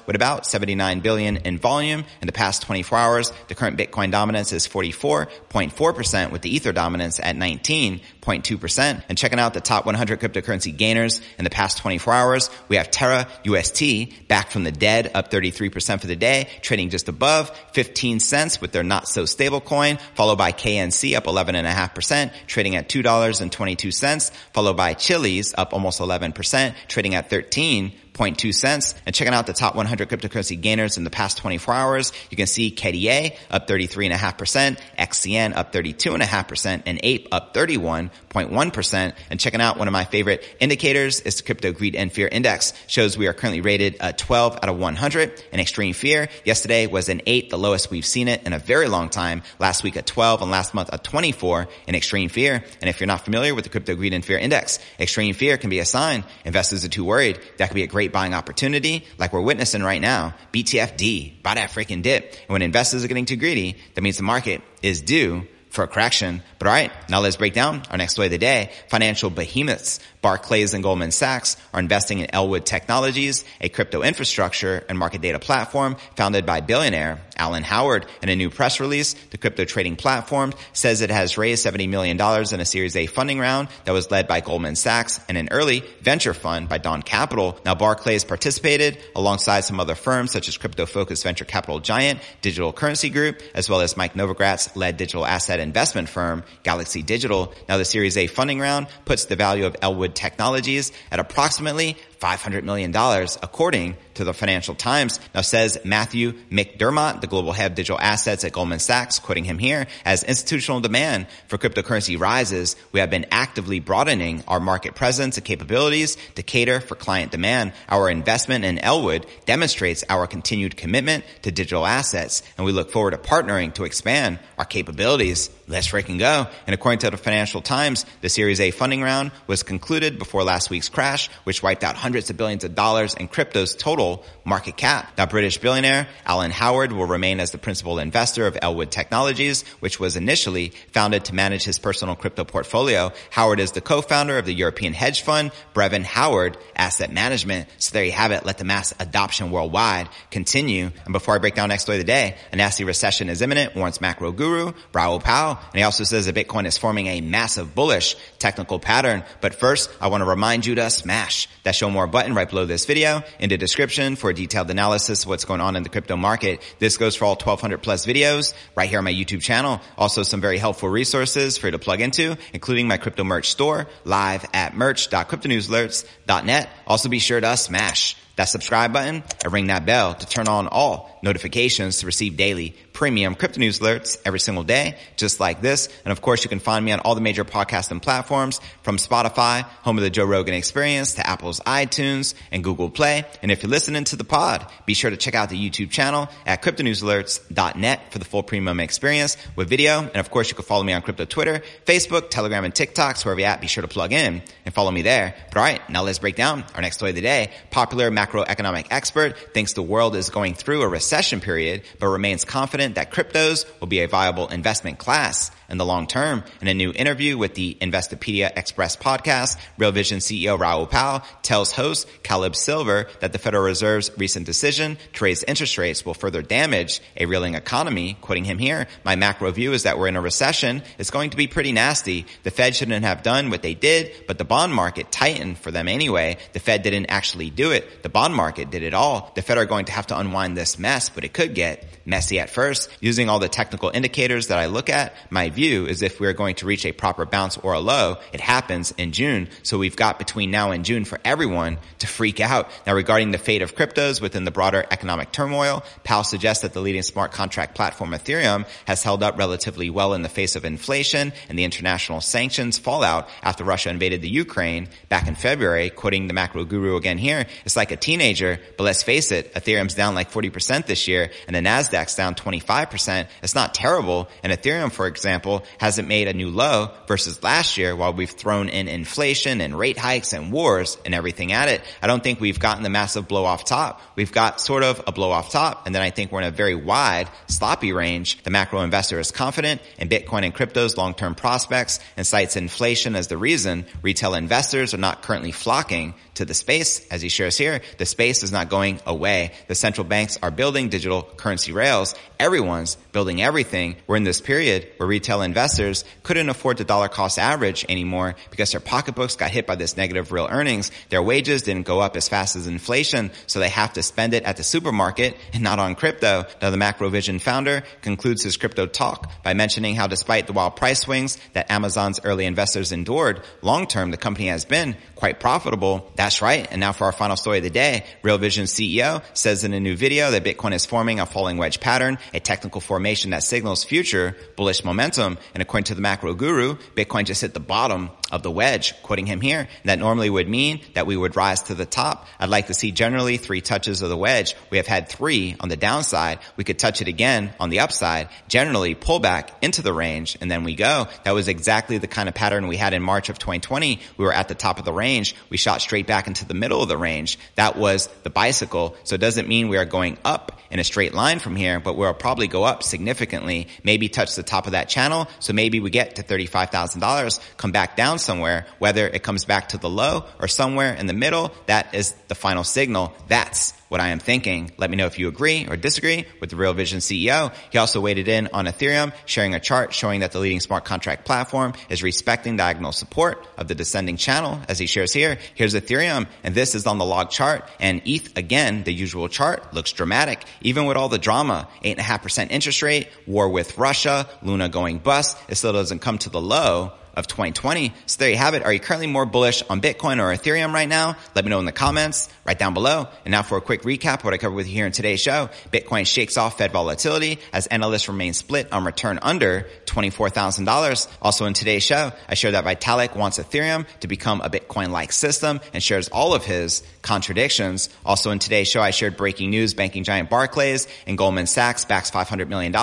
with 0.05 0.15
about 0.15 0.45
79 0.45 0.99
billion 0.99 1.37
in 1.37 1.57
volume. 1.57 2.05
In 2.21 2.27
the 2.27 2.33
past 2.33 2.61
24 2.63 2.97
hours, 2.97 3.33
the 3.47 3.55
current 3.55 3.77
Bitcoin 3.77 4.11
dominance 4.11 4.53
is 4.53 4.67
44.4% 4.67 6.31
with 6.31 6.41
the 6.41 6.55
Ether 6.55 6.73
dominance 6.73 7.19
at 7.19 7.35
19.2%. 7.35 9.03
And 9.09 9.17
checking 9.17 9.39
out 9.39 9.53
the 9.53 9.61
top 9.61 9.85
100 9.85 10.19
cryptocurrency 10.19 10.75
gainers 10.75 11.21
in 11.37 11.43
the 11.43 11.49
past 11.49 11.77
24 11.79 12.13
hours, 12.13 12.49
we 12.67 12.77
have 12.77 12.91
Terra 12.91 13.27
UST 13.43 14.27
back 14.27 14.51
from 14.51 14.63
the 14.63 14.71
dead 14.71 15.11
up 15.13 15.31
33% 15.31 16.01
for 16.01 16.07
the 16.07 16.15
day, 16.15 16.47
trading 16.61 16.89
just 16.89 17.09
above 17.09 17.55
15 17.73 18.19
cents 18.19 18.61
with 18.61 18.71
their 18.71 18.83
not 18.83 19.07
so 19.07 19.25
stable 19.25 19.61
coin, 19.61 19.97
followed 20.15 20.37
by 20.37 20.51
KNC 20.51 21.15
up 21.15 21.25
11.5%, 21.25 22.31
trading 22.47 22.75
at 22.75 22.89
$2.22, 22.89 24.22
followed 24.53 24.77
by 24.77 24.93
Chiliz 24.93 25.53
up 25.57 25.73
almost 25.73 25.99
11%, 25.99 26.75
trading 26.87 27.15
at 27.15 27.29
13 27.29 27.93
0.2 28.13 28.53
cents. 28.53 28.95
And 29.05 29.13
checking 29.13 29.33
out 29.33 29.47
the 29.47 29.53
top 29.53 29.75
100 29.75 30.09
cryptocurrency 30.09 30.59
gainers 30.59 30.97
in 30.97 31.03
the 31.03 31.09
past 31.09 31.37
24 31.37 31.73
hours, 31.73 32.13
you 32.29 32.37
can 32.37 32.47
see 32.47 32.71
KDA 32.71 33.35
up 33.49 33.67
33.5%, 33.67 34.79
XCN 34.97 35.55
up 35.55 35.73
32.5%, 35.73 36.83
and 36.85 36.99
Ape 37.03 37.27
up 37.31 37.53
31.1%. 37.53 39.13
And 39.29 39.39
checking 39.39 39.61
out 39.61 39.77
one 39.77 39.87
of 39.87 39.91
my 39.91 40.05
favorite 40.05 40.43
indicators 40.59 41.21
is 41.21 41.37
the 41.37 41.43
Crypto 41.43 41.71
Greed 41.71 41.95
and 41.95 42.11
Fear 42.11 42.29
Index. 42.31 42.73
Shows 42.87 43.17
we 43.17 43.27
are 43.27 43.33
currently 43.33 43.61
rated 43.61 43.97
a 43.99 44.13
12 44.13 44.55
out 44.61 44.69
of 44.69 44.77
100 44.77 45.43
in 45.51 45.59
extreme 45.59 45.93
fear. 45.93 46.29
Yesterday 46.45 46.87
was 46.87 47.09
an 47.09 47.21
8, 47.25 47.49
the 47.49 47.57
lowest 47.57 47.91
we've 47.91 48.05
seen 48.05 48.27
it 48.27 48.43
in 48.45 48.53
a 48.53 48.59
very 48.59 48.87
long 48.87 49.09
time. 49.09 49.41
Last 49.59 49.83
week 49.83 49.95
a 49.95 50.01
12 50.01 50.41
and 50.41 50.51
last 50.51 50.73
month 50.73 50.89
a 50.93 50.97
24 50.97 51.67
in 51.87 51.95
extreme 51.95 52.29
fear. 52.29 52.63
And 52.81 52.89
if 52.89 52.99
you're 52.99 53.07
not 53.07 53.25
familiar 53.25 53.55
with 53.55 53.63
the 53.63 53.69
Crypto 53.69 53.95
Greed 53.95 54.13
and 54.13 54.23
Fear 54.23 54.37
Index, 54.37 54.79
extreme 54.99 55.33
fear 55.33 55.57
can 55.57 55.69
be 55.69 55.79
a 55.79 55.85
sign 55.85 56.23
investors 56.45 56.85
are 56.85 56.89
too 56.89 57.03
worried. 57.05 57.39
That 57.57 57.69
could 57.69 57.75
be 57.75 57.83
a 57.83 57.87
great 57.87 58.02
great 58.03 58.11
buying 58.11 58.33
opportunity 58.33 59.05
like 59.17 59.31
we're 59.31 59.41
witnessing 59.41 59.81
right 59.81 60.01
now. 60.01 60.33
BTFD, 60.51 61.41
buy 61.41 61.55
that 61.55 61.69
freaking 61.69 62.01
dip. 62.01 62.33
And 62.33 62.49
when 62.49 62.61
investors 62.61 63.03
are 63.03 63.07
getting 63.07 63.25
too 63.25 63.37
greedy, 63.37 63.77
that 63.93 64.01
means 64.01 64.17
the 64.17 64.23
market 64.23 64.61
is 64.81 65.01
due 65.01 65.47
for 65.69 65.85
a 65.85 65.87
correction. 65.87 66.43
But 66.59 66.67
all 66.67 66.73
right, 66.73 66.91
now 67.09 67.21
let's 67.21 67.37
break 67.37 67.53
down 67.53 67.83
our 67.89 67.97
next 67.97 68.13
story 68.13 68.27
of 68.27 68.31
the 68.31 68.37
day. 68.37 68.71
Financial 68.89 69.29
behemoths 69.29 70.01
Barclays 70.23 70.73
and 70.73 70.81
Goldman 70.81 71.11
Sachs 71.11 71.57
are 71.73 71.79
investing 71.79 72.19
in 72.19 72.33
Elwood 72.33 72.65
Technologies, 72.65 73.45
a 73.61 73.69
crypto 73.69 74.01
infrastructure 74.01 74.83
and 74.89 74.97
market 74.97 75.21
data 75.21 75.37
platform 75.37 75.97
founded 76.15 76.45
by 76.45 76.61
billionaire 76.61 77.19
Alan 77.35 77.63
Howard. 77.63 78.05
In 78.21 78.29
a 78.29 78.35
new 78.35 78.49
press 78.49 78.79
release, 78.79 79.13
the 79.31 79.37
crypto 79.37 79.65
trading 79.65 79.97
platform 79.97 80.53
says 80.71 81.01
it 81.01 81.09
has 81.09 81.37
raised 81.37 81.65
$70 81.65 81.89
million 81.89 82.17
in 82.19 82.59
a 82.59 82.65
Series 82.65 82.95
A 82.95 83.05
funding 83.05 83.37
round 83.37 83.67
that 83.83 83.91
was 83.91 84.09
led 84.11 84.27
by 84.27 84.39
Goldman 84.39 84.75
Sachs 84.75 85.19
and 85.27 85.37
an 85.37 85.49
early 85.51 85.83
venture 86.01 86.33
fund 86.33 86.69
by 86.69 86.77
Dawn 86.77 87.01
Capital. 87.01 87.59
Now 87.65 87.75
Barclays 87.75 88.23
participated 88.23 88.97
alongside 89.15 89.65
some 89.65 89.79
other 89.79 89.95
firms 89.95 90.31
such 90.31 90.47
as 90.47 90.57
crypto-focused 90.57 91.23
venture 91.23 91.45
capital 91.45 91.81
giant 91.81 92.21
Digital 92.41 92.71
Currency 92.71 93.09
Group, 93.09 93.41
as 93.53 93.69
well 93.69 93.81
as 93.81 93.97
Mike 93.97 94.13
Novogratz 94.13 94.75
led 94.77 94.95
digital 94.95 95.25
asset 95.25 95.59
investment 95.59 96.07
firm 96.07 96.45
Galaxy 96.63 97.01
Digital. 97.01 97.53
Now 97.67 97.77
the 97.77 97.85
Series 97.85 98.15
A 98.15 98.27
funding 98.27 98.61
round 98.61 98.87
puts 99.03 99.25
the 99.25 99.35
value 99.35 99.65
of 99.65 99.75
Elwood 99.81 100.12
Technologies 100.13 100.91
at 101.11 101.19
approximately 101.19 101.97
$500 102.23 102.63
million, 102.63 102.95
according 103.43 103.97
to 104.13 104.23
the 104.23 104.33
Financial 104.33 104.75
Times. 104.75 105.19
Now 105.35 105.41
says 105.41 105.77
Matthew 105.83 106.33
McDermott, 106.49 107.21
the 107.21 107.27
global 107.27 107.51
head 107.51 107.71
of 107.71 107.75
digital 107.75 107.99
assets 107.99 108.43
at 108.43 108.53
Goldman 108.53 108.79
Sachs, 108.79 109.19
quoting 109.19 109.43
him 109.43 109.57
here, 109.57 109.87
as 110.05 110.23
institutional 110.23 110.79
demand 110.79 111.27
for 111.47 111.57
cryptocurrency 111.57 112.19
rises, 112.19 112.75
we 112.91 112.99
have 112.99 113.09
been 113.09 113.25
actively 113.31 113.79
broadening 113.79 114.43
our 114.47 114.59
market 114.59 114.95
presence 114.95 115.37
and 115.37 115.45
capabilities 115.45 116.15
to 116.35 116.43
cater 116.43 116.79
for 116.79 116.95
client 116.95 117.31
demand. 117.31 117.73
Our 117.89 118.09
investment 118.09 118.63
in 118.63 118.79
Elwood 118.79 119.25
demonstrates 119.45 120.03
our 120.09 120.27
continued 120.27 120.77
commitment 120.77 121.25
to 121.41 121.51
digital 121.51 121.85
assets, 121.85 122.43
and 122.57 122.65
we 122.65 122.71
look 122.71 122.91
forward 122.91 123.11
to 123.11 123.17
partnering 123.17 123.73
to 123.73 123.83
expand 123.83 124.39
our 124.57 124.65
capabilities. 124.65 125.49
Let's 125.67 125.87
freaking 125.87 126.19
go. 126.19 126.47
And 126.67 126.73
according 126.73 126.99
to 126.99 127.09
the 127.09 127.17
Financial 127.17 127.61
Times, 127.61 128.05
the 128.21 128.29
Series 128.29 128.59
A 128.59 128.71
funding 128.71 129.01
round 129.01 129.31
was 129.47 129.63
concluded 129.63 130.19
before 130.19 130.43
last 130.43 130.69
week's 130.69 130.89
crash, 130.89 131.29
which 131.45 131.63
wiped 131.63 131.83
out 131.83 131.95
hundreds 131.95 132.12
hundreds 132.13 132.29
of 132.29 132.37
billions 132.37 132.63
of 132.63 132.75
dollars 132.75 133.15
in 133.15 133.27
crypto's 133.27 133.73
total 133.73 134.23
market 134.45 134.77
cap. 134.77 135.11
Now, 135.17 135.25
British 135.25 135.57
billionaire 135.57 136.07
Alan 136.27 136.51
Howard 136.51 136.91
will 136.91 137.07
remain 137.07 137.39
as 137.39 137.49
the 137.49 137.57
principal 137.57 137.97
investor 137.97 138.45
of 138.45 138.55
Elwood 138.61 138.91
Technologies, 138.91 139.63
which 139.79 139.99
was 139.99 140.15
initially 140.15 140.73
founded 140.91 141.25
to 141.25 141.33
manage 141.33 141.63
his 141.63 141.79
personal 141.79 142.15
crypto 142.15 142.43
portfolio. 142.43 143.11
Howard 143.31 143.59
is 143.59 143.71
the 143.71 143.81
co-founder 143.81 144.37
of 144.37 144.45
the 144.45 144.53
European 144.53 144.93
hedge 144.93 145.23
fund, 145.23 145.51
Brevan 145.73 146.03
Howard 146.03 146.55
Asset 146.75 147.11
Management. 147.11 147.67
So 147.79 147.93
there 147.93 148.05
you 148.05 148.11
have 148.11 148.31
it. 148.31 148.45
Let 148.45 148.59
the 148.59 148.63
mass 148.63 148.93
adoption 148.99 149.49
worldwide 149.49 150.07
continue. 150.29 150.91
And 151.05 151.13
before 151.13 151.33
I 151.33 151.39
break 151.39 151.55
down 151.55 151.69
next 151.69 151.81
story 151.81 151.97
of 151.97 152.05
the 152.05 152.11
day, 152.11 152.35
a 152.51 152.55
nasty 152.55 152.83
recession 152.83 153.27
is 153.27 153.41
imminent, 153.41 153.75
warns 153.75 154.01
macro 154.01 154.31
guru 154.31 154.73
Raoul 154.93 155.19
Pal. 155.19 155.59
And 155.59 155.79
he 155.79 155.81
also 155.81 156.03
says 156.03 156.27
that 156.27 156.35
Bitcoin 156.35 156.67
is 156.67 156.77
forming 156.77 157.07
a 157.07 157.21
massive 157.21 157.73
bullish 157.73 158.15
technical 158.37 158.77
pattern. 158.77 159.23
But 159.41 159.55
first, 159.55 159.89
I 159.99 160.09
want 160.09 160.21
to 160.21 160.29
remind 160.29 160.67
you 160.67 160.75
to 160.75 160.91
smash 160.91 161.49
that 161.63 161.73
show 161.73 161.89
more 161.89 162.02
button 162.07 162.33
right 162.33 162.49
below 162.49 162.65
this 162.65 162.85
video 162.85 163.23
in 163.39 163.49
the 163.49 163.57
description 163.57 164.15
for 164.15 164.29
a 164.29 164.33
detailed 164.33 164.69
analysis 164.69 165.23
of 165.23 165.29
what's 165.29 165.45
going 165.45 165.61
on 165.61 165.75
in 165.75 165.83
the 165.83 165.89
crypto 165.89 166.15
market. 166.15 166.61
This 166.79 166.97
goes 166.97 167.15
for 167.15 167.25
all 167.25 167.35
1200 167.35 167.79
plus 167.79 168.05
videos 168.05 168.53
right 168.75 168.89
here 168.89 168.99
on 168.99 169.03
my 169.05 169.13
YouTube 169.13 169.41
channel. 169.41 169.81
Also 169.97 170.23
some 170.23 170.41
very 170.41 170.57
helpful 170.57 170.89
resources 170.89 171.57
for 171.57 171.67
you 171.67 171.71
to 171.71 171.79
plug 171.79 172.01
into, 172.01 172.37
including 172.53 172.87
my 172.87 172.97
crypto 172.97 173.23
merch 173.23 173.49
store 173.49 173.87
live 174.03 174.45
at 174.53 174.75
merch.cryptonewsalerts.net. 174.75 176.69
Also 176.87 177.09
be 177.09 177.19
sure 177.19 177.41
to 177.41 177.57
smash 177.57 178.15
that 178.35 178.45
subscribe 178.45 178.93
button 178.93 179.23
and 179.43 179.53
ring 179.53 179.67
that 179.67 179.85
bell 179.85 180.13
to 180.13 180.25
turn 180.27 180.47
on 180.47 180.67
all 180.67 181.19
notifications 181.21 181.99
to 181.99 182.05
receive 182.05 182.35
daily 182.35 182.75
premium 182.93 183.33
crypto 183.35 183.59
news 183.59 183.79
alerts 183.79 184.21
every 184.23 184.39
single 184.39 184.63
day, 184.63 184.95
just 185.17 185.39
like 185.39 185.61
this. 185.61 185.89
And 186.05 186.11
of 186.11 186.21
course, 186.21 186.43
you 186.43 186.49
can 186.49 186.59
find 186.59 186.85
me 186.85 186.91
on 186.91 186.99
all 186.99 187.15
the 187.15 187.21
major 187.21 187.43
podcasting 187.43 188.01
platforms 188.01 188.61
from 188.83 188.97
Spotify, 188.97 189.63
home 189.63 189.97
of 189.97 190.03
the 190.03 190.09
Joe 190.09 190.25
Rogan 190.25 190.53
experience 190.53 191.15
to 191.15 191.27
Apple's 191.27 191.59
iTunes 191.61 192.33
and 192.51 192.63
Google 192.63 192.89
Play. 192.89 193.25
And 193.41 193.51
if 193.51 193.63
you're 193.63 193.69
listening 193.69 194.03
to 194.05 194.15
the 194.15 194.23
pod, 194.23 194.65
be 194.85 194.93
sure 194.93 195.09
to 195.09 195.17
check 195.17 195.35
out 195.35 195.49
the 195.49 195.69
YouTube 195.69 195.89
channel 195.89 196.29
at 196.45 196.61
cryptonewsalerts.net 196.61 198.11
for 198.11 198.19
the 198.19 198.25
full 198.25 198.43
premium 198.43 198.79
experience 198.79 199.37
with 199.55 199.69
video. 199.69 200.01
And 200.01 200.17
of 200.17 200.29
course, 200.29 200.49
you 200.49 200.55
can 200.55 200.65
follow 200.65 200.83
me 200.83 200.93
on 200.93 201.01
crypto 201.01 201.25
Twitter, 201.25 201.61
Facebook, 201.85 202.29
Telegram, 202.29 202.63
and 202.63 202.73
TikTok. 202.73 203.17
Wherever 203.23 203.39
you're 203.39 203.49
at, 203.49 203.61
be 203.61 203.67
sure 203.67 203.81
to 203.81 203.87
plug 203.87 204.13
in 204.13 204.41
and 204.65 204.73
follow 204.73 204.91
me 204.91 205.01
there. 205.01 205.35
But 205.49 205.57
all 205.57 205.63
right, 205.63 205.89
now 205.89 206.03
let's 206.03 206.19
break 206.19 206.35
down 206.35 206.63
our 206.75 206.81
next 206.81 206.97
story 206.97 207.11
of 207.11 207.15
the 207.15 207.21
day. 207.21 207.51
Popular 207.69 208.11
macroeconomic 208.23 208.87
expert 208.91 209.53
thinks 209.53 209.73
the 209.73 209.81
world 209.81 210.15
is 210.15 210.29
going 210.29 210.53
through 210.53 210.81
a 210.81 210.87
recession 210.87 211.39
period, 211.39 211.83
but 211.99 212.07
remains 212.07 212.45
confident 212.45 212.95
that 212.95 213.11
cryptos 213.11 213.65
will 213.79 213.87
be 213.87 213.99
a 213.99 214.07
viable 214.07 214.47
investment 214.47 214.97
class 214.97 215.51
in 215.69 215.77
the 215.77 215.85
long 215.85 216.07
term. 216.07 216.43
In 216.61 216.67
a 216.67 216.73
new 216.73 216.91
interview 216.93 217.37
with 217.37 217.55
the 217.55 217.75
Investopedia 217.81 218.55
Express 218.55 218.95
podcast, 218.95 219.57
Real 219.77 219.91
Vision 219.91 220.19
CEO 220.19 220.57
Raoul 220.57 220.85
Pal 220.85 221.25
tells 221.41 221.71
host 221.71 222.07
Caleb 222.21 222.55
Silver 222.55 223.07
that 223.19 223.31
the 223.33 223.39
Federal 223.39 223.63
Reserve's 223.63 224.11
recent 224.17 224.45
decision 224.45 224.97
to 225.13 225.23
raise 225.23 225.43
interest 225.43 225.77
rates 225.77 226.05
will 226.05 226.13
further 226.13 226.41
damage 226.41 227.01
a 227.17 227.25
reeling 227.25 227.55
economy. 227.55 228.17
Quoting 228.21 228.45
him 228.45 228.59
here, 228.59 228.87
my 229.03 229.15
macro 229.15 229.51
view 229.51 229.73
is 229.73 229.83
that 229.83 229.97
we're 229.97 230.07
in 230.07 230.15
a 230.15 230.21
recession. 230.21 230.83
It's 230.97 231.11
going 231.11 231.31
to 231.31 231.37
be 231.37 231.47
pretty 231.47 231.71
nasty. 231.71 232.27
The 232.43 232.51
Fed 232.51 232.75
shouldn't 232.75 233.03
have 233.03 233.23
done 233.23 233.49
what 233.49 233.63
they 233.63 233.73
did, 233.73 234.11
but 234.27 234.37
the 234.37 234.45
bond 234.45 234.73
market 234.73 235.11
tightened 235.11 235.57
for 235.57 235.71
them 235.71 235.87
anyway. 235.87 236.37
The 236.53 236.59
Fed 236.59 236.83
didn't 236.83 237.07
actually 237.07 237.49
do 237.49 237.71
it. 237.71 238.03
The 238.03 238.09
bond 238.13 238.35
market 238.35 238.69
did 238.69 238.83
it 238.83 238.93
all. 238.93 239.31
The 239.35 239.41
Fed 239.41 239.57
are 239.57 239.65
going 239.65 239.85
to 239.85 239.91
have 239.91 240.07
to 240.07 240.17
unwind 240.17 240.55
this 240.55 240.79
mess, 240.79 241.09
but 241.09 241.23
it 241.23 241.33
could 241.33 241.55
get 241.55 241.85
messy 242.05 242.39
at 242.39 242.49
first. 242.49 242.89
Using 242.99 243.29
all 243.29 243.39
the 243.39 243.49
technical 243.49 243.89
indicators 243.89 244.47
that 244.47 244.57
I 244.57 244.67
look 244.67 244.89
at, 244.89 245.13
my 245.29 245.49
view 245.49 245.85
is 245.85 246.01
if 246.01 246.19
we're 246.19 246.33
going 246.33 246.55
to 246.55 246.65
reach 246.65 246.85
a 246.85 246.91
proper 246.91 247.25
bounce 247.25 247.57
or 247.57 247.73
a 247.73 247.79
low, 247.79 248.17
it 248.31 248.41
happens 248.41 248.91
in 248.91 249.11
June. 249.11 249.49
So 249.63 249.77
we've 249.77 249.95
got 249.95 250.19
between 250.19 250.51
now 250.51 250.71
and 250.71 250.85
June 250.85 251.05
for 251.05 251.19
everyone 251.25 251.79
to 251.99 252.07
freak 252.07 252.39
out. 252.39 252.69
Now 252.85 252.93
regarding 252.93 253.31
the 253.31 253.37
fate 253.37 253.61
of 253.61 253.75
cryptos 253.75 254.21
within 254.21 254.45
the 254.45 254.51
broader 254.51 254.85
economic 254.91 255.31
turmoil, 255.31 255.83
Pal 256.03 256.23
suggests 256.23 256.61
that 256.61 256.73
the 256.73 256.81
leading 256.81 257.01
smart 257.01 257.31
contract 257.31 257.75
platform 257.75 258.11
Ethereum 258.11 258.67
has 258.85 259.03
held 259.03 259.23
up 259.23 259.37
relatively 259.37 259.89
well 259.89 260.13
in 260.13 260.21
the 260.21 260.29
face 260.29 260.55
of 260.55 260.65
inflation 260.65 261.33
and 261.49 261.57
the 261.57 261.63
international 261.63 262.21
sanctions 262.21 262.77
fallout 262.77 263.27
after 263.41 263.63
Russia 263.63 263.89
invaded 263.89 264.21
the 264.21 264.29
Ukraine 264.29 264.87
back 265.09 265.27
in 265.27 265.35
February, 265.35 265.89
quoting 265.89 266.27
the 266.27 266.33
macro 266.33 266.63
guru 266.65 266.95
again 266.95 267.17
here. 267.17 267.45
It's 267.65 267.75
like 267.75 267.91
a 267.91 267.97
teenager, 268.03 268.59
but 268.77 268.83
let's 268.83 269.01
face 269.01 269.31
it, 269.31 269.53
Ethereum's 269.53 269.95
down 269.95 270.13
like 270.13 270.29
40% 270.29 270.85
this 270.85 271.07
year 271.07 271.31
and 271.47 271.55
the 271.55 271.61
Nasdaq's 271.61 272.15
down 272.15 272.35
25%. 272.35 273.27
It's 273.41 273.55
not 273.55 273.73
terrible. 273.73 274.27
And 274.43 274.51
Ethereum, 274.51 274.91
for 274.91 275.07
example, 275.07 275.63
hasn't 275.77 276.09
made 276.09 276.27
a 276.27 276.33
new 276.33 276.49
low 276.49 276.91
versus 277.07 277.41
last 277.41 277.77
year 277.77 277.95
while 277.95 278.13
we've 278.13 278.29
thrown 278.29 278.67
in 278.67 278.89
inflation 278.89 279.61
and 279.61 279.77
rate 279.77 279.97
hikes 279.97 280.33
and 280.33 280.51
wars 280.51 280.97
and 281.05 281.15
everything 281.15 281.53
at 281.53 281.69
it. 281.69 281.81
I 282.01 282.07
don't 282.07 282.21
think 282.21 282.41
we've 282.41 282.59
gotten 282.59 282.83
the 282.83 282.89
massive 282.89 283.29
blow 283.29 283.45
off 283.45 283.63
top. 283.63 284.01
We've 284.17 284.33
got 284.33 284.59
sort 284.59 284.83
of 284.83 285.01
a 285.07 285.13
blow 285.13 285.31
off 285.31 285.51
top. 285.51 285.85
And 285.85 285.95
then 285.95 286.01
I 286.01 286.09
think 286.09 286.31
we're 286.31 286.41
in 286.41 286.47
a 286.47 286.51
very 286.51 286.75
wide, 286.75 287.29
sloppy 287.47 287.93
range. 287.93 288.43
The 288.43 288.51
macro 288.51 288.81
investor 288.81 289.17
is 289.21 289.31
confident 289.31 289.81
in 289.97 290.09
Bitcoin 290.09 290.43
and 290.43 290.53
crypto's 290.53 290.97
long-term 290.97 291.35
prospects 291.35 292.01
and 292.17 292.27
cites 292.27 292.57
inflation 292.57 293.15
as 293.15 293.29
the 293.29 293.37
reason 293.37 293.85
retail 294.01 294.33
investors 294.33 294.93
are 294.93 294.97
not 294.97 295.21
currently 295.21 295.53
flocking 295.53 296.15
to 296.35 296.45
the 296.45 296.53
space. 296.53 297.07
As 297.09 297.21
he 297.21 297.29
shares 297.29 297.57
here, 297.57 297.81
the 297.97 298.05
space 298.05 298.43
is 298.43 298.51
not 298.51 298.69
going 298.69 298.99
away. 299.05 299.51
The 299.67 299.75
central 299.75 300.05
banks 300.05 300.37
are 300.41 300.51
building 300.51 300.89
digital 300.89 301.23
currency 301.23 301.71
rails. 301.71 302.15
Everyone's 302.43 302.95
building 303.13 303.41
everything. 303.41 303.95
We're 304.05 304.17
in 304.17 304.25
this 304.25 304.41
period 304.41 304.89
where 304.97 305.07
retail 305.07 305.41
investors 305.43 306.03
couldn't 306.23 306.49
afford 306.49 306.75
the 306.75 306.83
dollar 306.83 307.07
cost 307.07 307.39
average 307.39 307.85
anymore 307.87 308.35
because 308.49 308.71
their 308.71 308.81
pocketbooks 308.81 309.37
got 309.37 309.49
hit 309.49 309.65
by 309.65 309.75
this 309.75 309.95
negative 309.95 310.33
real 310.33 310.49
earnings. 310.51 310.91
Their 311.07 311.23
wages 311.23 311.61
didn't 311.61 311.85
go 311.85 312.01
up 312.01 312.17
as 312.17 312.27
fast 312.27 312.57
as 312.57 312.67
inflation, 312.67 313.31
so 313.47 313.59
they 313.61 313.69
have 313.69 313.93
to 313.93 314.03
spend 314.03 314.33
it 314.33 314.43
at 314.43 314.57
the 314.57 314.63
supermarket 314.63 315.37
and 315.53 315.63
not 315.63 315.79
on 315.79 315.95
crypto. 315.95 316.45
Now 316.61 316.69
the 316.69 316.75
Macrovision 316.75 317.39
founder 317.39 317.83
concludes 318.01 318.43
his 318.43 318.57
crypto 318.57 318.87
talk 318.87 319.31
by 319.41 319.53
mentioning 319.53 319.95
how 319.95 320.07
despite 320.07 320.45
the 320.45 320.51
wild 320.51 320.75
price 320.75 320.99
swings 320.99 321.37
that 321.53 321.71
Amazon's 321.71 322.19
early 322.25 322.45
investors 322.45 322.91
endured, 322.91 323.41
long 323.61 323.87
term 323.87 324.11
the 324.11 324.17
company 324.17 324.47
has 324.47 324.65
been 324.65 324.97
quite 325.15 325.39
profitable. 325.39 326.11
That's 326.15 326.41
right. 326.41 326.67
And 326.69 326.81
now 326.81 326.91
for 326.91 327.05
our 327.05 327.13
final 327.13 327.37
story 327.37 327.59
of 327.59 327.63
the 327.63 327.69
day, 327.69 328.03
Real 328.21 328.37
Vision 328.37 328.65
CEO 328.65 329.23
says 329.33 329.63
in 329.63 329.71
a 329.71 329.79
new 329.79 329.95
video 329.95 330.31
that 330.31 330.43
Bitcoin 330.43 330.73
is 330.73 330.85
forming 330.85 331.21
a 331.21 331.25
falling 331.25 331.55
wedge 331.55 331.79
pattern, 331.79 332.17
a 332.33 332.39
technical 332.39 332.81
formation 332.81 333.31
that 333.31 333.43
signals 333.43 333.83
future 333.83 334.35
bullish 334.55 334.83
momentum. 334.83 335.37
And 335.53 335.61
according 335.61 335.85
to 335.85 335.95
the 335.95 336.01
macro 336.01 336.33
guru, 336.33 336.75
Bitcoin 336.95 337.25
just 337.25 337.41
hit 337.41 337.53
the 337.53 337.59
bottom 337.59 338.09
of 338.31 338.41
the 338.41 338.49
wedge, 338.49 338.99
quoting 339.03 339.27
him 339.27 339.41
here. 339.41 339.67
That 339.85 339.99
normally 339.99 340.29
would 340.29 340.49
mean 340.49 340.81
that 340.95 341.05
we 341.05 341.15
would 341.15 341.35
rise 341.35 341.63
to 341.63 341.75
the 341.75 341.85
top. 341.85 342.27
I'd 342.39 342.49
like 342.49 342.67
to 342.67 342.73
see 342.73 342.91
generally 342.91 343.37
three 343.37 343.61
touches 343.61 344.01
of 344.01 344.09
the 344.09 344.17
wedge. 344.17 344.55
We 344.71 344.77
have 344.77 344.87
had 344.87 345.07
three 345.07 345.55
on 345.59 345.69
the 345.69 345.77
downside. 345.77 346.39
We 346.57 346.63
could 346.63 346.79
touch 346.79 347.01
it 347.01 347.07
again 347.07 347.53
on 347.59 347.69
the 347.69 347.81
upside, 347.81 348.29
generally 348.47 348.95
pull 348.95 349.19
back 349.19 349.51
into 349.61 349.83
the 349.83 349.93
range, 349.93 350.35
and 350.41 350.49
then 350.49 350.63
we 350.63 350.73
go. 350.73 351.07
That 351.25 351.35
was 351.35 351.47
exactly 351.47 351.99
the 351.99 352.07
kind 352.07 352.27
of 352.27 352.33
pattern 352.33 352.67
we 352.67 352.77
had 352.77 352.93
in 352.93 353.03
March 353.03 353.29
of 353.29 353.37
2020. 353.37 353.99
We 354.17 354.25
were 354.25 354.33
at 354.33 354.47
the 354.47 354.55
top 354.55 354.79
of 354.79 354.85
the 354.85 354.93
range. 354.93 355.35
We 355.49 355.57
shot 355.57 355.81
straight 355.81 356.07
back 356.07 356.27
into 356.27 356.45
the 356.45 356.55
middle 356.55 356.81
of 356.81 356.89
the 356.89 356.97
range. 356.97 357.37
That 357.55 357.77
was 357.77 358.07
the 358.23 358.31
bicycle. 358.31 358.95
So 359.03 359.13
it 359.13 359.21
doesn't 359.21 359.47
mean 359.47 359.67
we 359.67 359.77
are 359.77 359.85
going 359.85 360.17
up 360.25 360.59
in 360.71 360.79
a 360.79 360.83
straight 360.83 361.13
line 361.13 361.37
from 361.37 361.55
here, 361.55 361.79
but 361.79 361.95
we'll 362.13 362.19
probably 362.19 362.47
go 362.47 362.63
up 362.63 362.83
significantly, 362.83 363.67
maybe 363.83 364.07
touch 364.07 364.35
the 364.35 364.43
top 364.43 364.67
of 364.67 364.73
that 364.73 364.87
channel. 364.87 365.27
So 365.39 365.51
maybe 365.51 365.79
we 365.79 365.89
get 365.89 366.15
to 366.17 366.23
$35,000, 366.23 367.39
come 367.57 367.71
back 367.71 367.97
down 367.97 368.19
somewhere, 368.19 368.67
whether 368.77 369.07
it 369.07 369.23
comes 369.23 369.45
back 369.45 369.69
to 369.69 369.79
the 369.79 369.89
low 369.89 370.25
or 370.39 370.47
somewhere 370.47 370.93
in 370.93 371.07
the 371.07 371.13
middle, 371.13 371.51
that 371.65 371.95
is 371.95 372.13
the 372.27 372.35
final 372.35 372.63
signal. 372.63 373.13
That's 373.27 373.73
what 373.93 374.01
I 374.01 374.07
am 374.07 374.17
thinking. 374.17 374.71
Let 374.79 374.89
me 374.89 374.97
know 374.97 375.05
if 375.05 375.19
you 375.19 375.27
agree 375.27 375.67
or 375.69 375.77
disagree 375.77 376.25
with 376.41 376.49
the 376.49 376.55
Real 376.55 376.73
Vision 376.73 376.97
CEO. 376.97 377.53
He 377.69 377.77
also 377.77 378.01
weighted 378.01 378.27
in 378.27 378.49
on 378.51 378.65
Ethereum, 378.65 379.13
sharing 379.27 379.53
a 379.53 379.59
chart 379.59 379.93
showing 379.93 380.21
that 380.21 380.31
the 380.31 380.39
leading 380.39 380.61
smart 380.61 380.83
contract 380.83 381.25
platform 381.25 381.73
is 381.89 382.01
respecting 382.01 382.57
diagonal 382.57 382.91
support 382.91 383.47
of 383.55 383.67
the 383.67 383.75
descending 383.75 384.17
channel 384.17 384.59
as 384.67 384.79
he 384.79 384.87
shares 384.87 385.13
here. 385.13 385.37
Here's 385.53 385.75
Ethereum 385.75 386.25
and 386.43 386.55
this 386.55 386.73
is 386.73 386.87
on 386.87 386.97
the 386.97 387.05
log 387.05 387.29
chart 387.29 387.69
and 387.79 388.01
ETH 388.03 388.35
again, 388.35 388.83
the 388.83 388.91
usual 388.91 389.27
chart 389.29 389.75
looks 389.75 389.91
dramatic. 389.91 390.43
Even 390.61 390.87
with 390.87 390.97
all 390.97 391.07
the 391.07 391.19
drama, 391.19 391.69
eight 391.83 391.91
and 391.91 391.99
a 391.99 392.03
half 392.03 392.23
percent 392.23 392.51
interest 392.51 392.81
rate, 392.81 393.09
war 393.27 393.47
with 393.47 393.77
Russia, 393.77 394.27
Luna 394.41 394.69
going 394.69 394.97
bust, 394.97 395.37
it 395.47 395.53
still 395.53 395.71
doesn't 395.71 395.99
come 395.99 396.17
to 396.17 396.31
the 396.31 396.41
low 396.41 396.93
of 397.13 397.27
2020. 397.27 397.93
So 398.05 398.17
there 398.19 398.29
you 398.29 398.37
have 398.37 398.53
it. 398.53 398.63
Are 398.63 398.73
you 398.73 398.79
currently 398.79 399.07
more 399.07 399.25
bullish 399.25 399.63
on 399.69 399.81
Bitcoin 399.81 400.19
or 400.19 400.35
Ethereum 400.35 400.73
right 400.73 400.89
now? 400.89 401.15
Let 401.35 401.45
me 401.45 401.49
know 401.49 401.59
in 401.59 401.65
the 401.65 401.71
comments 401.71 402.29
right 402.45 402.57
down 402.57 402.73
below. 402.73 403.07
And 403.25 403.31
now 403.31 403.41
for 403.41 403.57
a 403.57 403.61
quick 403.61 403.83
recap 403.83 404.23
what 404.23 404.33
I 404.33 404.37
covered 404.37 404.55
with 404.55 404.67
you 404.67 404.73
here 404.73 404.85
in 404.85 404.91
today's 404.91 405.19
show. 405.19 405.49
Bitcoin 405.71 406.05
shakes 406.05 406.37
off 406.37 406.57
Fed 406.57 406.71
volatility 406.71 407.39
as 407.51 407.67
analysts 407.67 408.07
remain 408.07 408.33
split 408.33 408.71
on 408.71 408.85
return 408.85 409.19
under 409.21 409.67
$24,000. 409.85 411.07
Also 411.21 411.45
in 411.45 411.53
today's 411.53 411.83
show, 411.83 412.11
I 412.27 412.33
share 412.35 412.51
that 412.51 412.65
Vitalik 412.65 413.15
wants 413.15 413.39
Ethereum 413.39 413.85
to 414.01 414.07
become 414.07 414.41
a 414.41 414.49
Bitcoin-like 414.49 415.11
system 415.11 415.59
and 415.73 415.81
shares 415.81 416.09
all 416.09 416.33
of 416.33 416.45
his 416.45 416.83
contradictions. 417.03 417.89
Also 418.03 418.31
in 418.31 418.39
today's 418.39 418.67
show, 418.67 418.81
I 418.81 418.89
shared 418.89 419.15
breaking 419.15 419.51
news 419.51 419.75
banking 419.75 420.03
giant 420.03 420.31
Barclays 420.31 420.87
and 421.05 421.17
Goldman 421.17 421.45
Sachs 421.45 421.85
backs 421.85 422.09
$500 422.09 422.47
million 422.47 422.73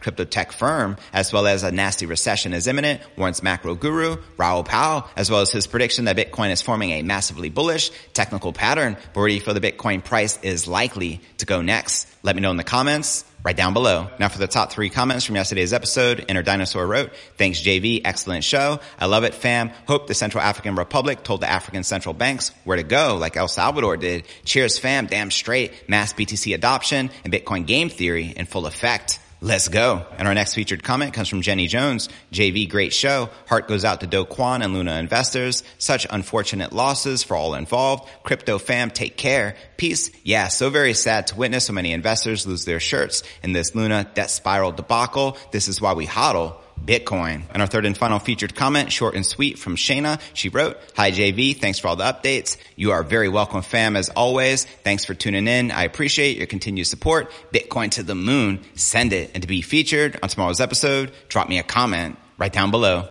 crypto 0.00 0.24
tech 0.24 0.50
firm, 0.50 0.96
as 1.12 1.32
well 1.32 1.46
as 1.46 1.62
a 1.62 1.70
nasty 1.70 2.06
recession 2.06 2.52
is 2.52 2.66
imminent, 2.66 3.00
warns 3.16 3.42
macro 3.42 3.76
guru 3.76 4.16
Raoul 4.36 4.64
Pal, 4.64 5.08
as 5.14 5.30
well 5.30 5.42
as 5.42 5.52
his 5.52 5.68
prediction 5.68 6.06
that 6.06 6.16
Bitcoin 6.16 6.50
is 6.50 6.62
forming 6.62 6.90
a 6.90 7.02
massively 7.02 7.50
bullish 7.50 7.90
technical 8.12 8.52
pattern. 8.52 8.96
But 9.12 9.20
where 9.20 9.28
do 9.28 9.34
you 9.34 9.40
feel 9.40 9.54
the 9.54 9.60
Bitcoin 9.60 10.02
price 10.02 10.38
is 10.42 10.66
likely 10.66 11.20
to 11.38 11.46
go 11.46 11.62
next? 11.62 12.08
Let 12.22 12.34
me 12.34 12.42
know 12.42 12.50
in 12.50 12.56
the 12.56 12.64
comments 12.64 13.24
right 13.46 13.56
down 13.56 13.72
below. 13.72 14.10
Now 14.18 14.28
for 14.28 14.38
the 14.38 14.48
top 14.48 14.72
three 14.72 14.90
comments 14.90 15.24
from 15.24 15.36
yesterday's 15.36 15.72
episode, 15.72 16.24
Inner 16.26 16.42
Dinosaur 16.42 16.84
wrote, 16.84 17.12
thanks 17.38 17.60
JV, 17.60 18.00
excellent 18.04 18.42
show. 18.42 18.80
I 18.98 19.06
love 19.06 19.22
it 19.22 19.34
fam. 19.34 19.70
Hope 19.86 20.08
the 20.08 20.14
Central 20.14 20.42
African 20.42 20.74
Republic 20.74 21.22
told 21.22 21.42
the 21.42 21.48
African 21.48 21.84
central 21.84 22.12
banks 22.12 22.50
where 22.64 22.76
to 22.76 22.82
go 22.82 23.16
like 23.20 23.36
El 23.36 23.46
Salvador 23.46 23.96
did. 23.96 24.24
Cheers 24.44 24.80
fam, 24.80 25.06
damn 25.06 25.30
straight. 25.30 25.88
Mass 25.88 26.12
BTC 26.12 26.56
adoption 26.56 27.08
and 27.22 27.32
Bitcoin 27.32 27.66
game 27.66 27.88
theory 27.88 28.34
in 28.36 28.46
full 28.46 28.66
effect. 28.66 29.20
Let's 29.42 29.68
go. 29.68 30.06
And 30.16 30.26
our 30.26 30.32
next 30.32 30.54
featured 30.54 30.82
comment 30.82 31.12
comes 31.12 31.28
from 31.28 31.42
Jenny 31.42 31.66
Jones. 31.66 32.08
JV, 32.32 32.68
great 32.68 32.94
show. 32.94 33.28
Heart 33.48 33.68
goes 33.68 33.84
out 33.84 34.00
to 34.00 34.06
Do 34.06 34.24
Kwan 34.24 34.62
and 34.62 34.72
Luna 34.72 34.96
investors. 34.96 35.62
Such 35.76 36.06
unfortunate 36.08 36.72
losses 36.72 37.22
for 37.22 37.36
all 37.36 37.54
involved. 37.54 38.08
Crypto 38.22 38.58
fam, 38.58 38.90
take 38.90 39.18
care. 39.18 39.56
Peace. 39.76 40.10
Yeah, 40.24 40.48
so 40.48 40.70
very 40.70 40.94
sad 40.94 41.26
to 41.28 41.36
witness 41.36 41.66
so 41.66 41.74
many 41.74 41.92
investors 41.92 42.46
lose 42.46 42.64
their 42.64 42.80
shirts 42.80 43.22
in 43.42 43.52
this 43.52 43.74
Luna 43.74 44.10
debt 44.14 44.30
spiral 44.30 44.72
debacle. 44.72 45.36
This 45.52 45.68
is 45.68 45.82
why 45.82 45.92
we 45.92 46.06
hodl. 46.06 46.56
Bitcoin. 46.84 47.42
And 47.52 47.62
our 47.62 47.66
third 47.66 47.84
and 47.84 47.96
final 47.96 48.18
featured 48.18 48.54
comment, 48.54 48.92
short 48.92 49.14
and 49.14 49.24
sweet 49.24 49.58
from 49.58 49.76
Shayna. 49.76 50.20
She 50.34 50.48
wrote, 50.48 50.78
Hi 50.96 51.10
JV, 51.10 51.56
thanks 51.56 51.78
for 51.78 51.88
all 51.88 51.96
the 51.96 52.04
updates. 52.04 52.56
You 52.76 52.92
are 52.92 53.02
very 53.02 53.28
welcome 53.28 53.62
fam 53.62 53.96
as 53.96 54.08
always. 54.10 54.64
Thanks 54.64 55.04
for 55.04 55.14
tuning 55.14 55.48
in. 55.48 55.70
I 55.70 55.84
appreciate 55.84 56.36
your 56.36 56.46
continued 56.46 56.86
support. 56.86 57.30
Bitcoin 57.52 57.90
to 57.92 58.02
the 58.02 58.14
moon. 58.14 58.60
Send 58.74 59.12
it. 59.12 59.30
And 59.34 59.42
to 59.42 59.48
be 59.48 59.62
featured 59.62 60.18
on 60.22 60.28
tomorrow's 60.28 60.60
episode, 60.60 61.12
drop 61.28 61.48
me 61.48 61.58
a 61.58 61.62
comment 61.62 62.18
right 62.38 62.52
down 62.52 62.70
below. 62.70 63.08